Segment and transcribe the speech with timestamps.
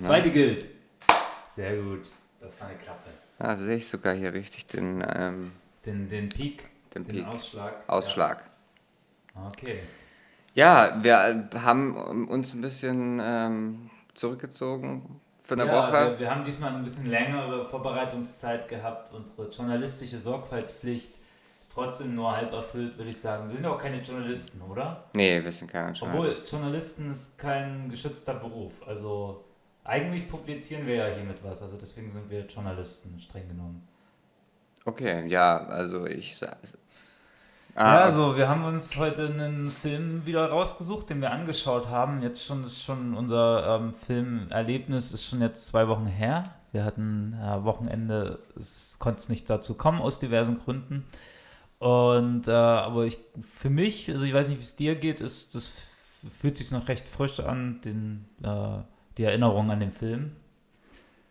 [0.00, 0.66] Zweite gilt.
[1.54, 2.06] Sehr gut.
[2.40, 3.10] Das war eine Klappe.
[3.38, 5.52] Ah, sehe ich sogar hier richtig den, ähm,
[5.86, 6.64] Den, den Peak.
[6.94, 7.24] den Peak.
[7.26, 7.74] Ausschlag.
[7.86, 8.44] Ausschlag.
[9.36, 9.48] Ja.
[9.48, 9.80] Okay.
[10.54, 16.10] Ja, wir haben uns ein bisschen ähm, zurückgezogen für eine ja, Woche.
[16.10, 19.12] Wir, wir haben diesmal ein bisschen längere Vorbereitungszeit gehabt.
[19.14, 21.14] Unsere journalistische Sorgfaltspflicht
[21.72, 23.48] trotzdem nur halb erfüllt, würde ich sagen.
[23.48, 25.04] Wir sind auch keine Journalisten, oder?
[25.12, 26.48] Nee, wir sind keine Obwohl Journalisten.
[26.50, 28.74] Journalisten ist kein geschützter Beruf.
[28.86, 29.44] Also
[29.84, 31.62] eigentlich publizieren wir ja hiermit was.
[31.62, 33.86] Also deswegen sind wir Journalisten, streng genommen.
[34.84, 36.56] Okay, ja, also ich sa- Ja,
[37.76, 42.22] Ah, also wir haben uns heute einen Film wieder rausgesucht, den wir angeschaut haben.
[42.22, 46.44] Jetzt schon ist schon unser ähm, Filmerlebnis ist schon jetzt zwei Wochen her.
[46.70, 51.04] Wir hatten äh, Wochenende, es konnte es nicht dazu kommen aus diversen Gründen.
[51.80, 55.54] Und äh, aber ich für mich, also ich weiß nicht, wie es dir geht, ist
[55.56, 55.72] das
[56.30, 58.78] fühlt sich noch recht frisch an, den äh,
[59.18, 60.32] die Erinnerung an den Film.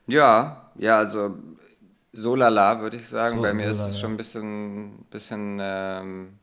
[0.08, 1.38] ja, ja, also
[2.12, 3.36] so lala würde ich sagen.
[3.38, 3.90] So- Bei mir so ist lala.
[3.90, 6.34] es schon ein bisschen, bisschen ähm,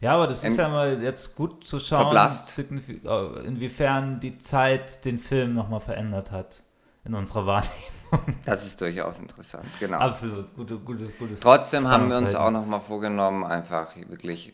[0.00, 2.58] Ja, aber das ist ja mal jetzt gut zu schauen, verblasst.
[2.58, 6.62] äh, inwiefern die Zeit den Film nochmal verändert hat
[7.04, 8.36] in unserer Wahrnehmung.
[8.44, 9.98] das ist durchaus interessant, genau.
[9.98, 11.40] Absolut, gute, gute, gutes.
[11.40, 14.52] Trotzdem haben wir uns auch nochmal vorgenommen, einfach wirklich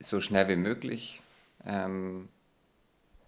[0.00, 1.20] so schnell wie möglich
[1.64, 2.28] ähm,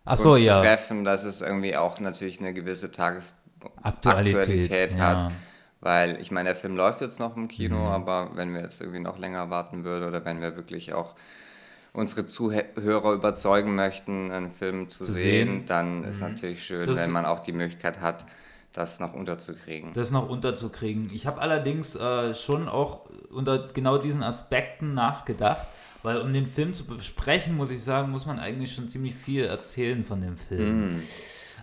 [0.09, 0.61] Ach so, ja.
[0.61, 4.99] treffen, dass es irgendwie auch natürlich eine gewisse Aktualität, Tagesaktualität ja.
[5.25, 5.33] hat.
[5.81, 7.87] Weil ich meine, der Film läuft jetzt noch im Kino, Mhm.
[7.87, 11.15] aber wenn wir jetzt irgendwie noch länger warten würden oder wenn wir wirklich auch
[11.93, 15.65] unsere Zuhörer überzeugen möchten, einen Film zu, Zu sehen, sehen.
[15.67, 16.87] dann ist natürlich schön, Mhm.
[16.87, 18.25] Das- wenn man auch die Möglichkeit hat,
[18.73, 19.93] das noch unterzukriegen.
[19.95, 21.11] Das noch unterzukriegen.
[21.13, 25.67] Ich habe allerdings äh, schon auch unter genau diesen Aspekten nachgedacht,
[26.03, 29.45] weil um den Film zu besprechen, muss ich sagen, muss man eigentlich schon ziemlich viel
[29.45, 30.97] erzählen von dem Film.
[30.97, 31.03] Mm.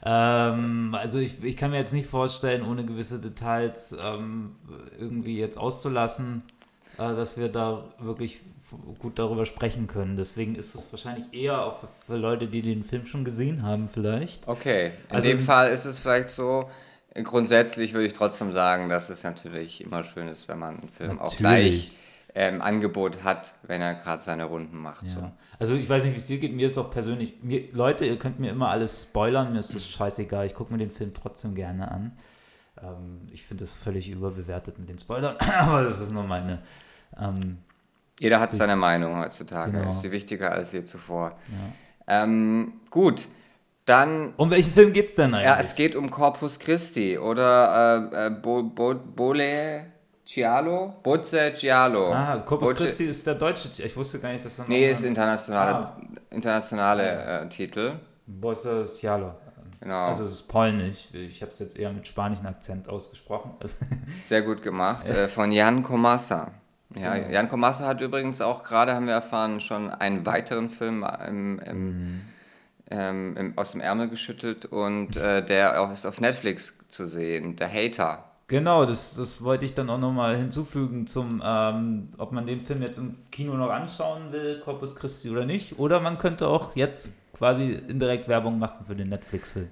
[0.03, 4.56] Ähm, also ich, ich kann mir jetzt nicht vorstellen, ohne gewisse Details ähm,
[5.00, 6.44] irgendwie jetzt auszulassen,
[6.97, 8.41] äh, dass wir da wirklich
[9.00, 10.18] gut darüber sprechen können.
[10.18, 13.88] Deswegen ist es wahrscheinlich eher auch für, für Leute, die den Film schon gesehen haben
[13.88, 14.47] vielleicht.
[14.47, 16.69] Okay, in Also- dem Fall ist es vielleicht so,
[17.23, 21.19] grundsätzlich würde ich trotzdem sagen, dass es natürlich immer schön ist, wenn man einen Film
[21.19, 21.40] auch Natürlich.
[21.40, 21.91] gleich
[22.38, 25.07] ähm, Angebot hat, wenn er gerade seine Runden macht.
[25.07, 25.19] So.
[25.22, 25.31] Ja.
[25.57, 26.53] Also ich weiß nicht, wie es dir geht.
[26.53, 29.88] Mir ist auch persönlich, mir, Leute, ihr könnt mir immer alles spoilern, mir ist das
[29.88, 30.46] scheißegal.
[30.46, 32.12] Ich gucke mir den Film trotzdem gerne an.
[32.84, 36.59] Ähm, ich finde es völlig überbewertet mit den Spoilern, aber das ist nur meine.
[37.18, 37.59] Ähm,
[38.19, 39.90] Jeder hat seine Meinung heutzutage, Genau.
[39.90, 41.38] ist sie wichtiger als je zuvor.
[42.07, 43.28] Ähm, gut,
[43.85, 45.46] dann, um welchen Film geht es denn eigentlich?
[45.46, 49.85] ja, es geht um Corpus Christi oder äh, äh, Bo, Bo, Bole
[50.25, 50.96] Cialo?
[51.03, 52.12] Bozze Cialo.
[52.12, 53.69] ah, Corpus Boce- Christi ist der deutsche.
[53.84, 55.97] Ich wusste gar nicht, dass er Nee, ist internationale, Ah.
[56.31, 57.94] internationale äh, Titel.
[58.28, 59.35] Bosse Cialo.
[59.80, 60.08] Genau.
[60.08, 61.09] Also es ist polnisch.
[61.14, 63.52] Ich habe es jetzt eher mit spanischen Akzent ausgesprochen.
[64.25, 65.08] Sehr gut gemacht.
[65.08, 66.52] Äh, von Jan Komasa.
[66.96, 67.30] Ja, Genau.
[67.30, 71.85] Jan Komasa hat übrigens auch gerade, haben wir erfahren, schon einen weiteren Film im, im,
[71.88, 72.22] Mhm.
[72.90, 77.56] ähm, im, aus dem Ärmel geschüttelt und äh, der auch ist auf Netflix zu sehen,
[77.58, 78.24] Der Hater.
[78.47, 82.83] Genau, das, das wollte ich dann auch nochmal hinzufügen zum, ähm, ob man den Film
[82.83, 85.79] jetzt im Kino noch anschauen will, Corpus Christi oder nicht.
[85.79, 89.67] Oder man könnte auch jetzt quasi indirekt Werbung machen für den Netflix-Film.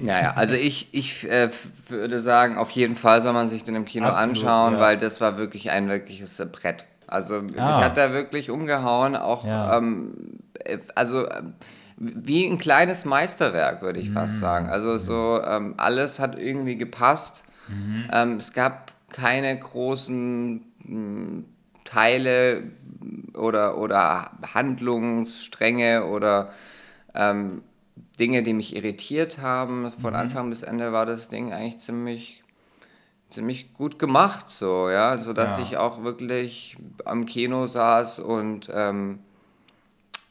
[0.00, 1.50] Naja, also ich, ich äh,
[1.88, 4.80] würde sagen, auf jeden Fall soll man sich den im Kino Absolut, anschauen, ja.
[4.80, 6.86] weil das war wirklich ein wirkliches äh, Brett.
[7.06, 7.82] Also mich Ah.
[7.84, 9.76] hat er wirklich umgehauen, auch Ja.
[9.76, 11.52] ähm, äh, also ähm,
[11.98, 14.68] wie ein kleines Meisterwerk, würde ich fast sagen.
[14.68, 17.44] Also so ähm, alles hat irgendwie gepasst.
[17.68, 18.08] Mhm.
[18.12, 21.44] Ähm, es gab keine großen mh,
[21.84, 22.64] Teile
[23.34, 26.52] oder, oder Handlungsstränge oder
[27.14, 27.62] ähm,
[28.18, 29.90] Dinge, die mich irritiert haben.
[29.92, 30.20] Von Mhm.
[30.20, 32.42] Anfang bis Ende war das Ding eigentlich ziemlich,
[33.30, 35.62] ziemlich gut gemacht, so, ja, sodass Ja.
[35.64, 39.20] ich auch wirklich am Kino saß und ähm,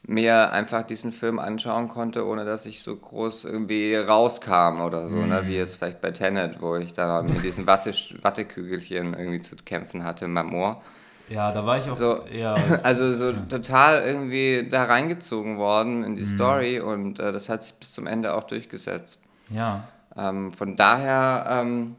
[0.08, 5.26] mir einfach diesen Film anschauen konnte, ohne dass ich so groß irgendwie rauskam oder so,
[5.26, 5.42] ne?
[5.42, 5.46] Mhm.
[5.48, 7.92] wie jetzt vielleicht bei Tenet, wo ich da mit diesen Watte,
[8.22, 10.82] Wattekügelchen irgendwie zu kämpfen hatte in meinem Ohr.
[11.28, 12.22] Ja, da war ich auch So.
[12.24, 12.54] eher.
[12.84, 16.26] Also so total irgendwie da reingezogen worden in die Mhm.
[16.26, 19.20] Story und äh, das hat sich bis zum Ende auch durchgesetzt.
[19.48, 19.88] ja.
[20.16, 21.96] Ähm, von daher ähm,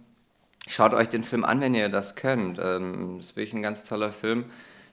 [0.68, 2.60] schaut euch den Film an, wenn ihr das könnt.
[2.63, 4.45] Ähm, ist wirklich ein ganz toller Film.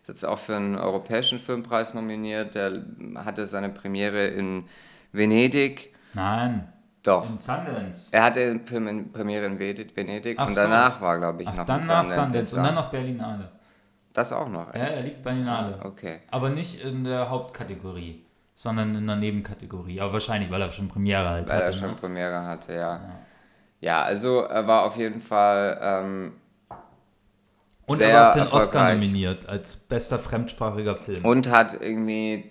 [0.04, 2.54] Ist jetzt auch für einen europäischen Filmpreis nominiert.
[2.54, 2.84] Der
[3.24, 4.64] hatte seine Premiere in
[5.12, 5.94] Venedig.
[6.12, 6.68] Nein,
[7.02, 7.26] Doch.
[7.26, 8.08] in Sundance.
[8.10, 10.60] Er hatte den Film in Premiere in Venedig Ach und so.
[10.60, 13.48] danach war, glaube ich, Ach, noch dann nach Sundance Sundance und dann noch Berlinale.
[14.12, 14.74] Das auch noch.
[14.74, 15.78] Ja, er lief Berlinale.
[15.82, 16.20] Okay.
[16.30, 18.26] Aber nicht in der Hauptkategorie.
[18.56, 20.02] sondern in einer Nebenkategorie.
[20.02, 21.66] Aber wahrscheinlich, weil er schon Premiere halt Weil hatte.
[21.68, 21.96] er schon ne?
[21.96, 23.00] Premiere hatte, ja.
[23.80, 25.78] Ja, also er war auf jeden Fall.
[25.82, 26.32] Ähm,
[27.86, 31.24] Und er war für den Oscar nominiert als bester fremdsprachiger Film.
[31.24, 32.50] und hat irgendwie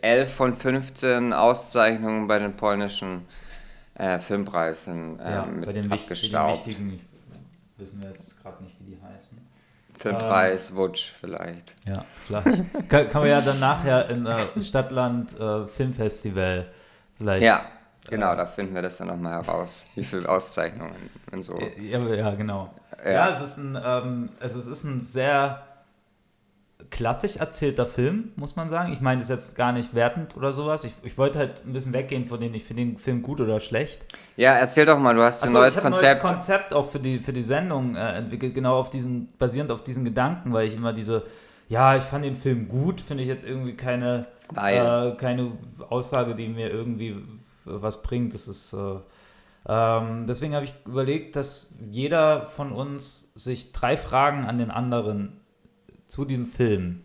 [0.00, 3.26] 11 von 15 Auszeichnungen bei den polnischen
[3.94, 6.66] äh, Filmpreisen äh, ja, mit bei den, wichtig, bei den abgestaubt.
[6.66, 7.00] wichtigen,
[7.76, 9.38] wissen wir jetzt gerade nicht, wie die heißen.
[9.98, 11.76] Filmpreis Wutsch vielleicht.
[11.86, 12.88] Ja, vielleicht.
[12.88, 16.66] kann, kann man ja dann nachher in äh, Stadtland äh, Filmfestival
[17.16, 17.44] vielleicht.
[17.44, 17.60] Ja,
[18.10, 21.58] genau, da finden wir das dann nochmal heraus, wie viele Auszeichnungen und so.
[21.80, 22.70] Ja, ja genau.
[23.04, 23.28] Ja, Ja.
[23.30, 25.62] es, ist ein, ähm, also es ist ein sehr
[26.90, 28.92] klassisch erzählter Film, muss man sagen.
[28.92, 30.84] Ich meine das jetzt gar nicht wertend oder sowas.
[30.84, 33.58] Ich, ich wollte halt ein bisschen weggehen von denen, ich finde den Film gut oder
[33.60, 34.02] schlecht.
[34.36, 36.04] Ja, erzähl doch mal, du hast ein Achso, neues ich Konzept.
[36.04, 39.70] ein neues Konzept auch für die, für die Sendung äh, entwickelt, genau auf diesen, basierend
[39.72, 41.24] auf diesen Gedanken, weil ich immer diese,
[41.68, 45.52] ja, ich fand den Film gut, finde ich jetzt irgendwie keine, äh, keine
[45.88, 47.16] Aussage, die mir irgendwie
[47.64, 48.34] was bringt.
[48.34, 48.96] Das ist, äh,
[49.66, 55.40] ähm, deswegen habe ich überlegt, dass jeder von uns sich drei Fragen an den anderen
[56.06, 57.02] zu dem Film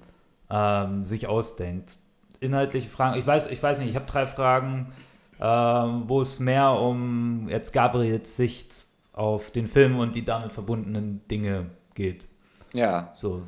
[0.50, 1.92] ähm, sich ausdenkt.
[2.40, 3.18] Inhaltliche Fragen.
[3.18, 4.92] Ich weiß, ich weiß nicht, ich habe drei Fragen,
[5.40, 11.22] ähm, wo es mehr um jetzt Gabriels Sicht auf den Film und die damit verbundenen
[11.30, 12.28] Dinge geht.
[12.74, 13.44] ja, So.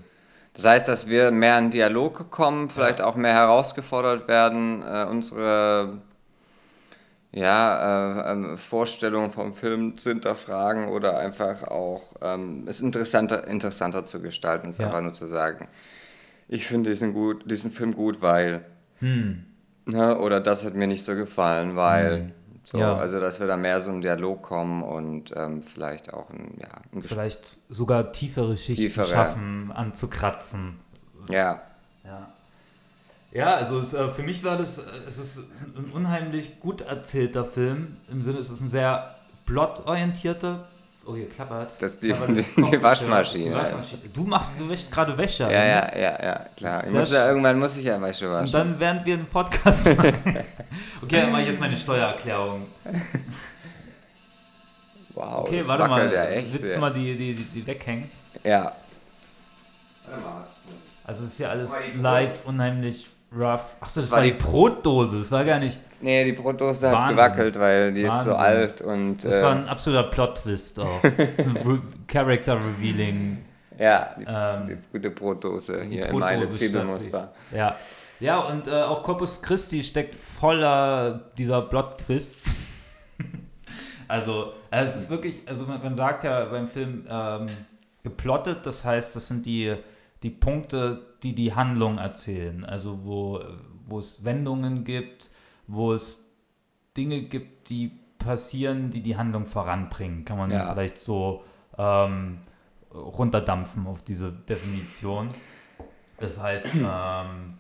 [0.54, 6.02] das heißt, dass wir mehr in Dialog kommen, vielleicht auch mehr herausgefordert werden, äh, unsere
[7.34, 14.04] ja, äh, ähm, Vorstellungen vom Film zu hinterfragen oder einfach auch ähm, es interessanter, interessanter
[14.06, 14.88] zu gestalten, es Ja.
[14.88, 15.68] einfach nur zu sagen,
[16.48, 18.66] ich finde diesen, gut, diesen Film gut, weil
[19.00, 19.46] Hm.
[19.86, 20.18] Ne?
[20.20, 22.34] Oder das hat mir nicht so gefallen, weil.
[22.64, 22.96] So, Ja.
[22.96, 26.68] Also, dass wir da mehr so im Dialog kommen und ähm, vielleicht auch ein, ja,
[26.94, 27.02] ein.
[27.02, 29.08] Vielleicht sogar tiefere Schichten Tiefere.
[29.08, 30.80] schaffen, anzukratzen.
[31.30, 31.62] Ja.
[33.34, 37.46] Ja, also es, äh, für mich war das, äh, es ist ein unheimlich gut erzählter
[37.46, 37.98] Film.
[38.12, 40.68] Im Sinne, es ist ein sehr plotorientierter.
[41.06, 41.72] Oh, hier klappert.
[41.80, 42.84] Das ist die- Klappert das die Kopfhörer.
[42.84, 43.44] Waschmaschine.
[43.46, 44.02] Die Waschmaschine.
[44.14, 45.44] Du machst, du wäschst gerade Wäsche.
[45.44, 46.86] ja, ja, ja, ja, klar.
[46.86, 48.52] Ich muss ja, irgendwann muss ich ja Wäsche Und waschen.
[48.52, 50.14] dann, während wir einen Podcast machen.
[51.02, 52.68] Okay, dann mache ich jetzt meine Steuererklärung.
[55.14, 56.14] wow, Okay, das warte mal.
[56.14, 56.54] ja echt.
[56.54, 58.10] Willst du mal die, die, die, die weghängen?
[58.44, 58.74] Ja.
[60.08, 60.46] Warte mal.
[61.04, 63.76] Also, es ist ja alles die live, unheimlich rough.
[63.80, 65.20] Achso, das war war die Brotdose.
[65.20, 65.80] Das war gar nicht.
[66.02, 67.16] Nee, die Brotdose hat Wahnsinn.
[67.18, 68.36] gewackelt, weil die ist so Wahnsinn.
[68.36, 69.24] alt und.
[69.24, 71.02] Das äh, war ein absoluter Plot-Twist auch.
[71.02, 73.46] Das ist ein Re Character Revealing.
[73.80, 77.32] ja, die, Ähm, die gute Brotdose die hier in meine Brotdose Zwiebelmuster.
[77.56, 77.76] Ja.
[78.20, 82.54] Ja, und äh, auch Corpus Christi steckt voller dieser Plot-Twists.
[84.08, 87.48] also, äh, es ist wirklich, also man, man sagt ja beim Film ähm,
[88.04, 89.76] geplottet, das heißt, das sind die,
[90.22, 92.64] die Punkte, die die Handlung erzählen.
[92.66, 93.40] Also, wo,
[93.88, 95.30] wo es Wendungen gibt,
[95.68, 96.30] wo es
[96.98, 100.72] Dinge gibt, die passieren, die die Handlung voranbringen, kann man Ja.
[100.72, 101.44] vielleicht so
[101.78, 102.40] ähm,
[102.94, 105.30] runterdampfen auf diese Definition.
[106.20, 107.58] Das heißt, ähm,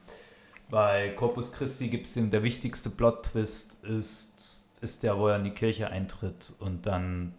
[0.69, 5.43] bei Corpus Christi gibt es den, der wichtigste Plot-Twist ist, ist der, wo er in
[5.43, 7.33] die Kirche eintritt und dann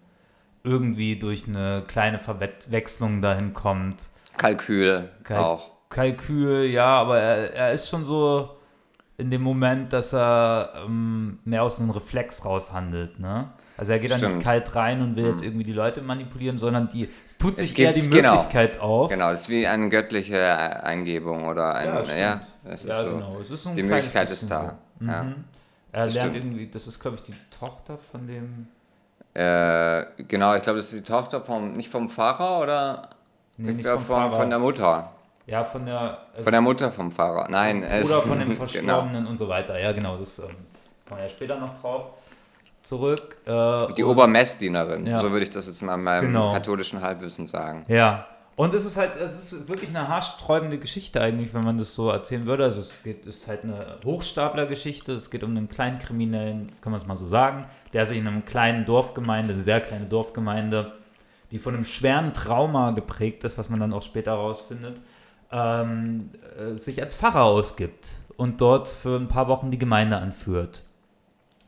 [0.64, 4.06] irgendwie durch eine kleine Verwechslung dahin kommt.
[4.36, 5.70] Kalkül Kalk- auch.
[5.92, 8.50] Kalkül, ja, aber er, er ist schon so
[9.18, 13.50] in dem Moment, dass er ähm, mehr aus einem Reflex raushandelt, ne?
[13.76, 14.44] Also er geht da nicht Stimmt.
[14.44, 17.78] kalt rein und will jetzt irgendwie die Leute manipulieren, sondern die, es tut Es sich
[17.78, 18.32] eher die gibt- genau.
[18.34, 19.10] Möglichkeit auf.
[19.10, 21.86] Genau, das ist wie eine göttliche Eingebung oder ein.
[21.88, 22.46] Ja, Ja, stimmt.
[22.64, 23.10] das ist ja, so.
[23.10, 23.38] genau.
[23.40, 24.78] Es ist ein Die Möglichkeit ist da.
[25.00, 25.22] Ja.
[25.22, 25.44] Mhm.
[25.90, 26.46] Er Das lernt stimmt.
[26.46, 28.68] irgendwie, das ist, glaube ich, die Tochter von dem.
[29.34, 33.10] Äh, genau, ich glaube, das ist die Tochter vom, nicht vom Pfarrer oder?
[33.56, 34.40] Nee, ich nicht glaube, vom von, Pfarrer.
[34.42, 35.10] von der Mutter.
[35.46, 36.18] Ja, von der.
[36.32, 37.48] Also Von der Mutter vom Pfarrer.
[37.50, 38.54] Nein, Oder von dem genau.
[38.54, 39.78] Verstorbenen und so weiter.
[39.80, 40.16] Ja, genau.
[40.16, 40.46] Das ähm,
[41.08, 42.06] kommen wir ja später noch drauf.
[42.82, 43.36] Zurück.
[43.46, 45.20] Äh, Die Obermessdienerin, Ja.
[45.20, 46.52] so würde ich das jetzt mal in meinem Genau.
[46.52, 47.84] katholischen Halbwissen sagen.
[47.88, 48.26] Ja.
[48.54, 52.10] Und es ist halt, es ist wirklich eine haarsträubende Geschichte eigentlich, wenn man das so
[52.10, 52.64] erzählen würde.
[52.64, 55.12] Also es geht, ist halt eine Hochstaplergeschichte.
[55.12, 58.18] Es geht um einen kleinen Kriminellen, das kann man es mal so sagen, der sich
[58.18, 60.92] in einem kleinen Dorfgemeinde, eine sehr kleine Dorfgemeinde,
[61.50, 65.00] die von einem schweren Trauma geprägt ist, was man dann auch später herausfindet,
[65.52, 70.84] ähm, äh, sich als Pfarrer ausgibt und dort für ein paar Wochen die Gemeinde anführt.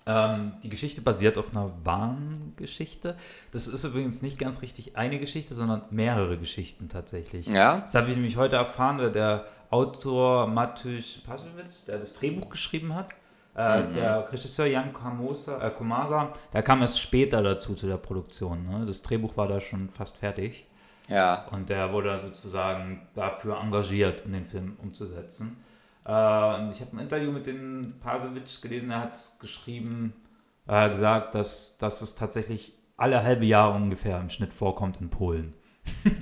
[0.06, 3.16] Ähm, die Geschichte basiert auf einer wahren Geschichte.
[3.52, 7.46] Das ist übrigens nicht ganz richtig eine Geschichte, sondern mehrere Geschichten tatsächlich.
[7.46, 7.80] Ja?
[7.80, 12.94] Das habe ich nämlich heute erfahren, weil der Autor Mateusz Pasewitz, der das Drehbuch geschrieben
[12.94, 13.08] hat,
[13.54, 18.66] äh, der Regisseur Jan Kamosa, äh, Komasa, der kam erst später dazu zu der Produktion.
[18.68, 18.84] Ne?
[18.84, 20.66] Das Drehbuch war da schon fast fertig
[21.08, 21.46] Ja.
[21.52, 25.62] und der wurde sozusagen dafür engagiert, um den Film umzusetzen.
[26.04, 26.10] Äh,
[26.58, 30.14] und ich habe ein Interview mit dem Pasewitsch gelesen, er hat geschrieben,
[30.66, 35.52] äh, gesagt, dass, dass es tatsächlich alle halbe Jahre ungefähr im Schnitt vorkommt in Polen.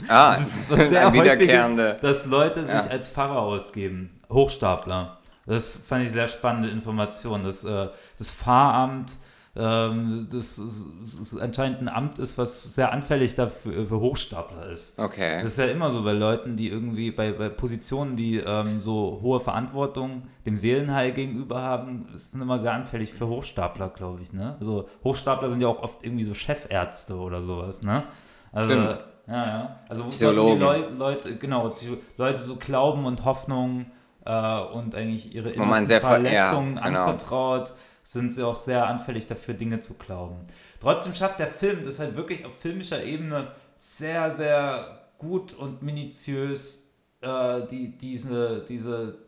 [0.08, 1.84] Ah, Das ist was sehr ein wiederkehrende.
[1.94, 2.86] häufiges, dass Leute sich Ja.
[2.86, 4.10] als Pfarrer ausgeben.
[4.30, 5.18] Hochstapler.
[5.46, 7.44] Das fand ich sehr spannende Information.
[7.44, 9.12] Dass äh, das Pfarramt
[9.54, 10.60] ähm, das,
[11.00, 14.98] das, anscheinend ein Amt ist, was sehr anfällig dafür für Hochstapler ist.
[14.98, 15.42] Okay.
[15.42, 19.18] Das ist ja immer so bei Leuten, die irgendwie bei, bei Positionen, die ähm, so
[19.22, 24.32] hohe Verantwortung dem Seelenheil gegenüber haben, sind immer sehr anfällig für Hochstapler, glaube ich.
[24.32, 24.56] Ne?
[24.58, 27.82] Also Hochstapler sind ja auch oft irgendwie so Chefärzte oder sowas.
[27.82, 28.04] Ne?
[28.52, 28.98] Also, Stimmt.
[29.28, 29.76] Ja, ja.
[29.88, 30.58] Also wo Psychologen.
[30.58, 31.72] die Leu Leute, genau,
[32.16, 33.86] Leute so Glauben und Hoffnung
[34.24, 36.86] äh, und eigentlich ihre Wo man innersten sehr ver- ja, Verletzungen genau.
[36.86, 37.72] anvertraut,
[38.12, 40.36] sind sie auch sehr anfällig dafür, Dinge zu glauben.
[40.80, 46.92] Trotzdem schafft der Film das halt wirklich auf filmischer Ebene sehr, sehr gut und minutiös
[47.20, 49.18] äh, die, diese, diese,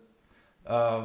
[0.64, 1.02] äh,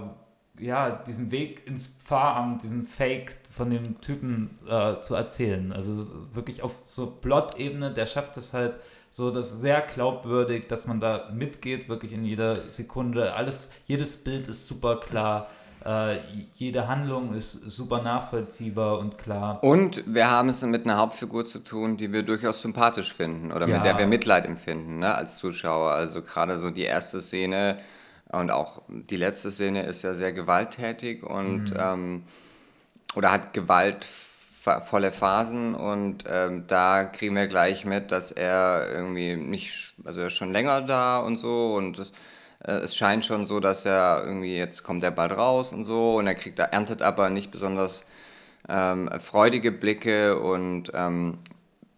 [0.59, 5.71] ja, diesen Weg ins Pfarramt, diesen Fake von dem Typen äh, zu erzählen.
[5.71, 8.75] Also wirklich auf so Plot-Ebene, der schafft es halt
[9.11, 13.33] so, das sehr glaubwürdig, dass man da mitgeht, wirklich in jeder Sekunde.
[13.33, 15.47] Alles, jedes Bild ist super klar.
[15.85, 16.17] Äh,
[16.55, 19.63] jede Handlung ist super nachvollziehbar und klar.
[19.63, 23.67] Und wir haben es mit einer Hauptfigur zu tun, die wir durchaus sympathisch finden oder
[23.67, 23.77] Ja.
[23.77, 25.91] mit der wir Mitleid empfinden, ne, als Zuschauer.
[25.91, 27.79] Also gerade so die erste Szene
[28.31, 32.23] und auch die letzte Szene ist ja sehr gewalttätig und ähm,
[33.15, 39.93] oder hat gewaltvolle Phasen und ähm, da kriegen wir gleich mit, dass er irgendwie nicht,
[40.05, 42.11] also er ist schon länger da und so und es,
[42.63, 46.17] äh, es scheint schon so, dass er irgendwie jetzt kommt er bald raus und so
[46.17, 48.05] und er kriegt, er erntet aber nicht besonders
[48.67, 51.39] ähm, freudige Blicke und ähm,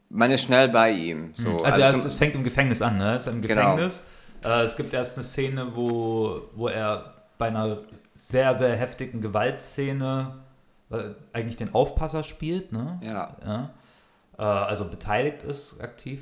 [0.09, 1.31] man ist schnell bei ihm.
[1.35, 3.15] So, Also, erst, zum- es fängt im Gefängnis an, ne?
[3.15, 3.75] Es ist im Genau.
[3.75, 4.03] Gefängnis.
[4.43, 7.79] Äh, es gibt erst eine Szene, wo, wo er bei einer
[8.19, 10.35] sehr, sehr heftigen Gewaltszene
[10.91, 12.99] äh, eigentlich den Aufpasser spielt, ne?
[13.01, 13.69] ja, Ja.
[14.37, 16.21] Äh, also beteiligt ist aktiv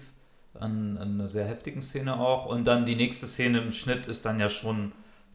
[0.59, 2.45] an, an einer sehr heftigen Szene auch.
[2.45, 4.91] Und dann die nächste Szene im Schnitt ist dann ja schon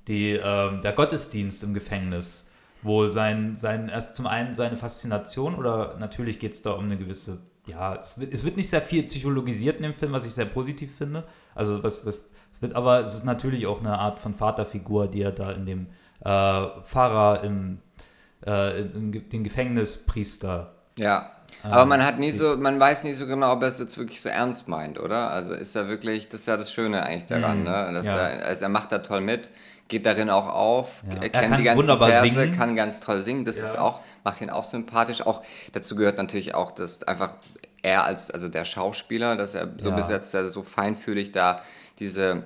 [0.09, 2.51] die, ähm, der Gottesdienst im Gefängnis,
[2.83, 6.99] wo sein, sein erst zum einen seine Faszination oder natürlich geht es da um eine
[6.99, 10.35] gewisse, ja, es wird, es wird nicht sehr viel psychologisiert in dem Film, was ich
[10.35, 11.25] sehr positiv finde.
[11.55, 12.21] Also was, was
[12.61, 15.87] wird, aber es ist natürlich auch eine Art von Vaterfigur, die er da in dem
[16.21, 17.79] äh, Pfarrer im,
[18.47, 21.31] äh, in, in, den Gefängnispriester ja.
[21.63, 22.41] Aber Ähm, man hat nie sieht.
[22.41, 25.31] so, man weiß nie so genau, ob er es jetzt wirklich so ernst meint, oder?
[25.31, 27.91] Also ist er wirklich, das ist ja das Schöne eigentlich daran, Mhm, ne?
[27.95, 28.17] Dass ja.
[28.17, 29.51] er, also er macht da toll mit,
[29.89, 31.17] geht darin auch auf, Ja.
[31.17, 32.53] er Er kennt kann die ganzen wunderbar Verse, singen.
[32.57, 33.65] kann ganz toll singen, das Ja.
[33.65, 35.25] ist auch, macht ihn auch sympathisch.
[35.27, 35.43] Auch
[35.73, 37.35] dazu gehört natürlich auch, dass einfach
[37.83, 39.97] er als, also der Schauspieler, dass er so Ja.
[39.97, 41.61] besetzt, dass er so feinfühlig da
[41.99, 42.45] diese,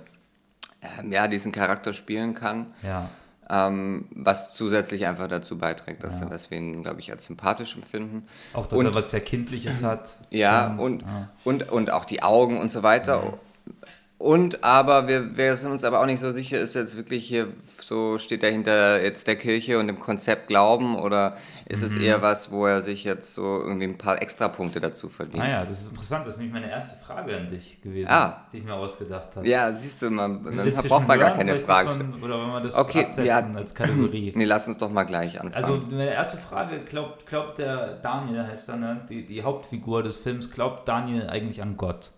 [1.01, 2.75] ähm, ja, diesen Charakter spielen kann.
[2.83, 3.09] Ja.
[3.51, 6.27] Ähm, was zusätzlich einfach dazu beiträgt, dass, Ja.
[6.27, 8.27] dass wir ihn, glaube ich, als sympathisch empfinden.
[8.53, 10.11] Auch, dass Und- er was sehr Kindliches hat.
[10.31, 11.31] Ja, und, ja.
[11.45, 13.39] Und, und auch die Augen und so weiter.
[14.19, 17.49] Und aber wir, wir sind uns aber auch nicht so sicher, ist jetzt wirklich hier
[17.81, 21.87] so, steht dahinter jetzt der Kirche und dem Konzept Glauben oder ist Mhm.
[21.87, 25.45] es eher was, wo er sich jetzt so irgendwie ein paar Extrapunkte dazu verdient?
[25.45, 26.27] Ah ja, das ist interessant.
[26.27, 28.45] Das ist nämlich meine erste Frage an dich gewesen, Ah.
[28.53, 29.47] die ich mir ausgedacht habe.
[29.47, 31.47] Ja, siehst du, man, dann braucht man gar hören?
[31.47, 31.91] keine Frage.
[31.93, 33.49] Schon, oder wollen wir das Okay, ja.
[33.55, 34.33] als Kategorie?
[34.37, 35.55] Nee, lass uns doch mal gleich anfangen.
[35.55, 39.01] Also meine erste Frage, glaubt, glaubt der Daniel, heißt er, ne?
[39.09, 42.11] die, die Hauptfigur des Films, glaubt Daniel eigentlich an Gott?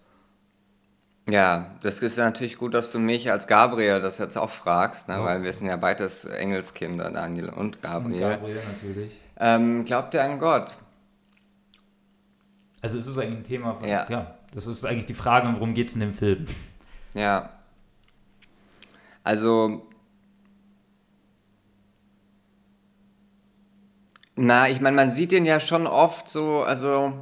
[1.31, 5.09] Ja, das ist ja natürlich gut, dass du mich als Gabriel das jetzt auch fragst,
[5.09, 5.25] ne, Ja.
[5.25, 8.21] weil wir sind ja beides Engelskinder, Daniel und Und Gabriel.
[8.31, 9.13] Gabriel natürlich.
[9.39, 10.77] Ähm, glaubt ihr an Gott?
[12.83, 14.07] Also ist es eigentlich ein Thema von, Ja.
[14.09, 16.47] ja, das ist eigentlich die Frage, worum geht es in dem Film?
[17.15, 17.51] Ja.
[19.23, 19.87] Also.
[24.37, 27.13] Na, ich meine, man sieht den ja schon oft so, also.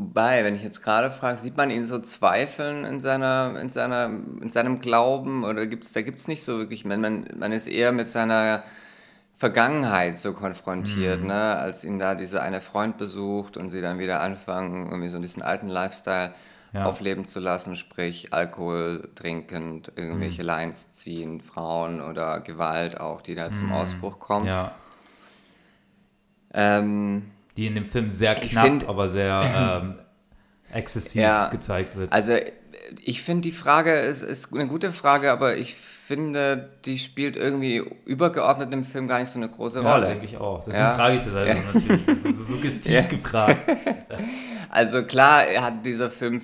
[0.00, 4.06] Wobei, wenn ich jetzt gerade frage, sieht man ihn so zweifeln in seiner, in seiner,
[4.06, 5.44] in seinem Glauben?
[5.44, 8.64] Oder gibt's, da gibt es nicht so wirklich, man, man, man ist eher mit seiner
[9.36, 14.20] Vergangenheit so konfrontiert, ne, als ihn da dieser eine Freund besucht und sie dann wieder
[14.20, 16.34] anfangen, irgendwie so diesen alten Lifestyle
[16.72, 16.86] Ja.
[16.86, 23.52] aufleben zu lassen, sprich Alkohol trinkend, irgendwelche Lines ziehen, Frauen oder Gewalt auch, die da
[23.52, 24.46] zum Ausbruch kommt.
[24.48, 24.72] Ja,
[26.52, 27.30] Ähm,
[27.60, 29.42] die in dem Film sehr knapp, find- aber sehr
[29.84, 29.94] ähm,
[30.72, 31.48] exzessiv Ja.
[31.50, 32.10] gezeigt wird.
[32.10, 32.32] Also
[33.04, 37.82] ich finde die Frage ist, ist eine gute Frage, aber ich finde, die spielt irgendwie
[38.06, 40.06] übergeordnet im Film gar nicht so eine große ja, Rolle.
[40.06, 40.60] denke ich auch.
[40.64, 40.94] Deswegen Ja.
[40.94, 42.06] frage ich das also natürlich.
[42.06, 43.02] Das ist suggestiv Ja.
[43.02, 43.58] gefragt.
[44.70, 46.40] Also klar, hat dieser Film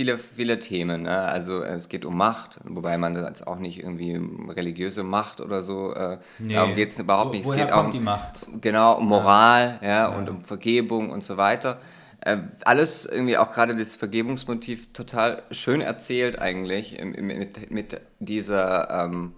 [0.00, 1.02] viele, viele Themen.
[1.02, 1.18] Ne?
[1.18, 5.92] Also es geht um Macht, wobei man das auch nicht irgendwie religiöse Macht oder so,
[5.92, 6.54] äh, nee.
[6.54, 7.44] darum geht es überhaupt nicht.
[7.44, 8.46] Wo, woher es geht kommt um, die Macht?
[8.62, 9.88] Genau, um Moral ja.
[9.88, 11.80] ja, und um Vergebung und so weiter.
[12.22, 19.34] Äh, alles irgendwie auch gerade das Vergebungsmotiv total schön erzählt eigentlich mit, mit dieser ähm,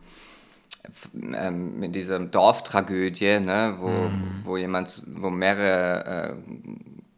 [1.15, 4.43] ähm, mit dieser Dorftragödie, ne, wo, mhm.
[4.45, 6.35] wo jemand, wo mehrere äh,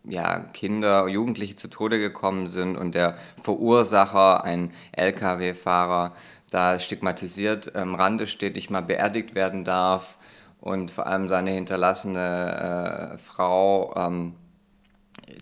[0.05, 6.13] ja, Kinder, Jugendliche zu Tode gekommen sind und der Verursacher, ein Lkw-Fahrer,
[6.51, 10.17] da stigmatisiert am Rande steht, nicht mal beerdigt werden darf
[10.61, 14.35] und vor allem seine hinterlassene äh, Frau ähm,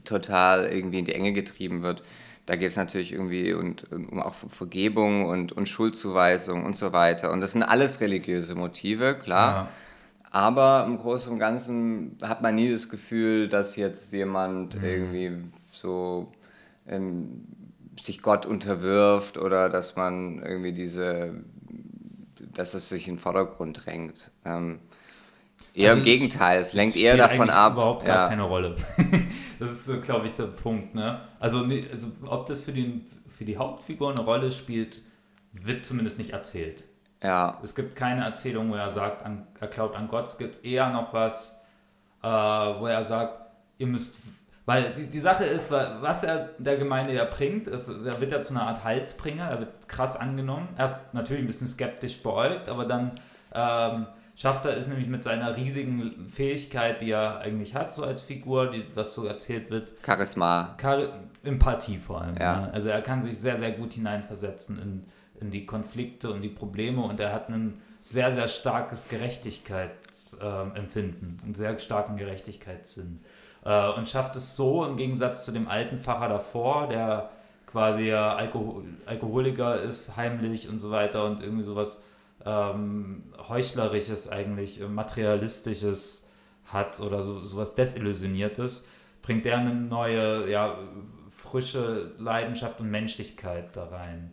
[0.04, 2.02] total irgendwie in die Enge getrieben wird.
[2.46, 7.30] Da geht es natürlich irgendwie und, um auch Vergebung und, und Schuldzuweisung und so weiter.
[7.30, 9.54] Und das sind alles religiöse Motive, klar.
[9.54, 9.68] Ja.
[10.34, 14.84] Aber im Großen und Ganzen hat man nie das Gefühl, dass jetzt jemand mhm.
[14.84, 15.32] irgendwie
[15.72, 16.32] so
[16.88, 17.44] ähm,
[18.00, 21.34] sich Gott unterwirft oder dass man irgendwie diese,
[22.54, 24.30] dass es sich in den Vordergrund drängt.
[24.46, 24.80] Ähm,
[25.74, 27.74] eher also im Gegenteil, es lenkt eher davon ab.
[27.74, 28.28] überhaupt gar ja.
[28.28, 28.74] keine Rolle.
[29.58, 30.92] Das ist, so, glaube ich, der Punkt.
[30.96, 31.20] Ne?
[31.38, 35.02] Also, also, ob das für die, für die Hauptfigur eine Rolle spielt,
[35.52, 36.82] wird zumindest nicht erzählt.
[37.22, 37.58] Ja.
[37.62, 40.26] Es gibt keine Erzählung, wo er sagt, an, er glaubt an Gott.
[40.26, 41.58] Es gibt eher noch was,
[42.22, 44.18] äh, wo er sagt, ihr müsst.
[44.64, 48.42] Weil die, die Sache ist, was er der Gemeinde ja bringt, ist, er wird ja
[48.42, 50.68] zu einer Art Halsbringer, er wird krass angenommen.
[50.78, 53.12] Erst natürlich ein bisschen skeptisch beäugt, aber dann.
[53.54, 58.70] Ähm, Schafter ist nämlich mit seiner riesigen Fähigkeit, die er eigentlich hat, so als Figur,
[58.70, 59.92] die, was so erzählt wird.
[60.04, 60.74] Charisma.
[60.80, 62.36] Char Empathie vor allem.
[62.36, 62.62] Ja.
[62.62, 62.72] Ne?
[62.72, 65.04] Also er kann sich sehr, sehr gut hineinversetzen in,
[65.42, 71.44] in die Konflikte und die Probleme und er hat ein sehr, sehr starkes Gerechtigkeitsempfinden, äh,
[71.44, 73.20] einen sehr starken Gerechtigkeitssinn.
[73.64, 77.30] Äh, und schafft es so, im Gegensatz zu dem alten Pfarrer davor, der
[77.66, 82.04] quasi Alkohol Alkoholiker ist, heimlich und so weiter und irgendwie sowas
[82.44, 86.28] ähm, Heuchlerisches eigentlich, äh, Materialistisches
[86.66, 88.88] hat oder so, sowas Desillusioniertes,
[89.22, 90.76] bringt er eine neue, ja,
[91.30, 94.32] frische Leidenschaft und Menschlichkeit da rein.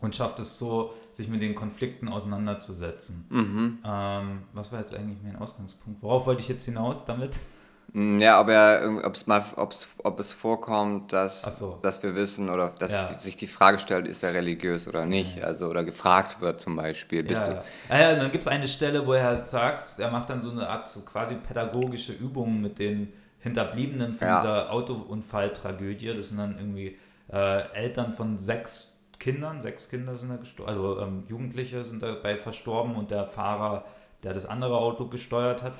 [0.00, 3.24] Und schafft es so, sich mit den Konflikten auseinanderzusetzen.
[3.30, 3.78] Mhm.
[3.84, 6.02] Ähm, was war jetzt eigentlich mein Ausgangspunkt?
[6.02, 7.30] Worauf wollte ich jetzt hinaus damit?
[7.92, 11.78] Mm, ja, ob, er, ob's mal, ob's, ob es vorkommt, dass, so.
[11.82, 13.18] dass wir wissen oder dass ja.
[13.18, 17.22] sich die Frage stellt, ist er religiös oder nicht, also oder gefragt wird zum Beispiel,
[17.22, 17.54] bist ja, du...
[17.54, 20.50] Ja, ah ja dann gibt es eine Stelle, wo er sagt, er macht dann so
[20.50, 24.40] eine Art so quasi pädagogische Übungen mit den Hinterbliebenen von ja.
[24.40, 26.98] dieser Autounfalltragödie, das sind dann irgendwie
[27.32, 32.36] äh, Eltern von sechs Kindern, sechs Kinder sind da gestorben, also ähm, Jugendliche sind dabei
[32.36, 33.84] verstorben und der Fahrer,
[34.22, 35.74] der das andere Auto gesteuert hat.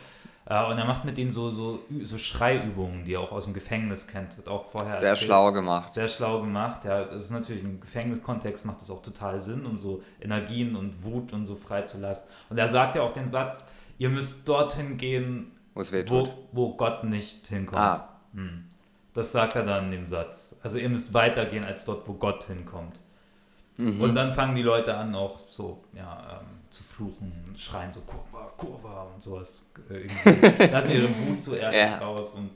[0.47, 3.55] Äh, und er macht mit ihnen so, so, so Schreiübungen, die er auch aus dem
[3.55, 5.27] Gefängnis kennt, wird auch vorher Sehr erzählt.
[5.27, 5.93] schlau gemacht.
[5.93, 7.03] Sehr schlau gemacht, ja.
[7.03, 11.33] Das ist natürlich im Gefängniskontext macht das auch total Sinn, um so Energien und Wut
[11.33, 12.29] und so freizulassen.
[12.49, 13.65] Und er sagt ja auch den Satz,
[13.99, 17.81] ihr müsst dorthin gehen, wo, wo Gott nicht hinkommt.
[17.81, 18.09] Ah.
[18.33, 18.67] Hm.
[19.15, 20.55] Das sagt er dann in dem Satz.
[20.63, 23.01] Also ihr müsst weitergehen als dort, wo Gott hinkommt.
[23.77, 24.01] Mhm.
[24.01, 28.53] Und dann fangen die Leute an, auch so, ja, ähm, zu fluchen, schreien so Kurva,
[28.57, 29.71] Kurva und sowas.
[29.91, 31.99] Äh, lassen ihre Wut so ehrlich ja.
[31.99, 32.51] raus und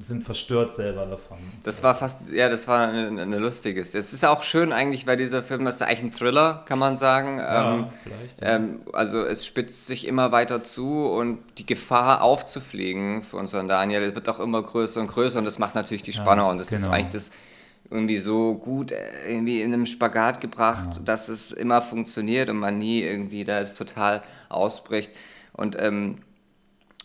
[0.00, 1.36] sind verstört selber davon.
[1.62, 1.82] Das so.
[1.82, 3.94] war fast, ja, das war eine, eine lustiges.
[3.94, 6.96] Es ist auch schön eigentlich, weil dieser Film, das ist eigentlich ein Thriller, kann man
[6.96, 7.38] sagen.
[7.38, 8.40] Ja, ähm, vielleicht.
[8.40, 8.56] Ja.
[8.56, 14.14] Ähm, also es spitzt sich immer weiter zu und die Gefahr aufzufliegen für unseren Daniel,
[14.14, 16.86] wird auch immer größer und größer und das macht natürlich die Spannung und das genau.
[16.86, 17.30] ist eigentlich das
[17.90, 18.96] irgendwie so gut äh,
[19.28, 21.02] irgendwie in einem Spagat gebracht, ja.
[21.04, 25.10] dass es immer funktioniert und man nie irgendwie da jetzt total ausbricht
[25.52, 26.18] und ähm,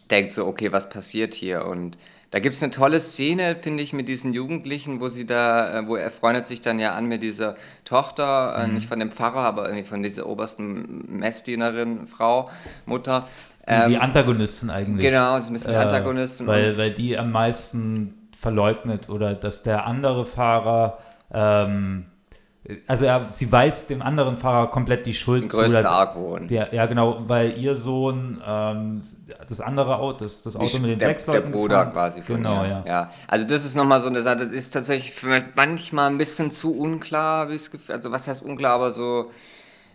[0.10, 1.66] denkt so, okay, was passiert hier?
[1.66, 1.98] Und
[2.32, 5.88] da gibt es eine tolle Szene, finde ich, mit diesen Jugendlichen, wo sie da, äh,
[5.88, 8.74] wo er freundet sich dann ja an mit dieser Tochter, äh, mhm.
[8.76, 12.50] nicht von dem Pfarrer, aber irgendwie von dieser obersten Messdienerin, Frau,
[12.86, 13.28] Mutter.
[13.62, 15.06] Die, die ähm, Antagonisten eigentlich.
[15.06, 16.48] Genau, sie müssen äh, Antagonisten.
[16.48, 20.98] Weil, weil die am meisten verleugnet oder dass der andere Fahrer,
[21.32, 22.08] ähm,
[22.88, 25.58] also er, sie weist dem anderen Fahrer komplett die Schuld Den zu.
[25.58, 26.48] Größten Argwohn.
[26.48, 29.02] Der, ja, genau, weil ihr Sohn ähm,
[29.48, 31.94] das andere Auto, das, das Auto die, mit den der, sechs Leuten Der Bruder gefahren.
[31.94, 32.84] quasi von genau, ja.
[32.88, 33.10] ja.
[33.28, 35.14] Also das ist nochmal so eine Sache, das ist tatsächlich
[35.54, 37.48] manchmal ein bisschen zu unklar.
[37.90, 39.30] Also was heißt unklar, aber so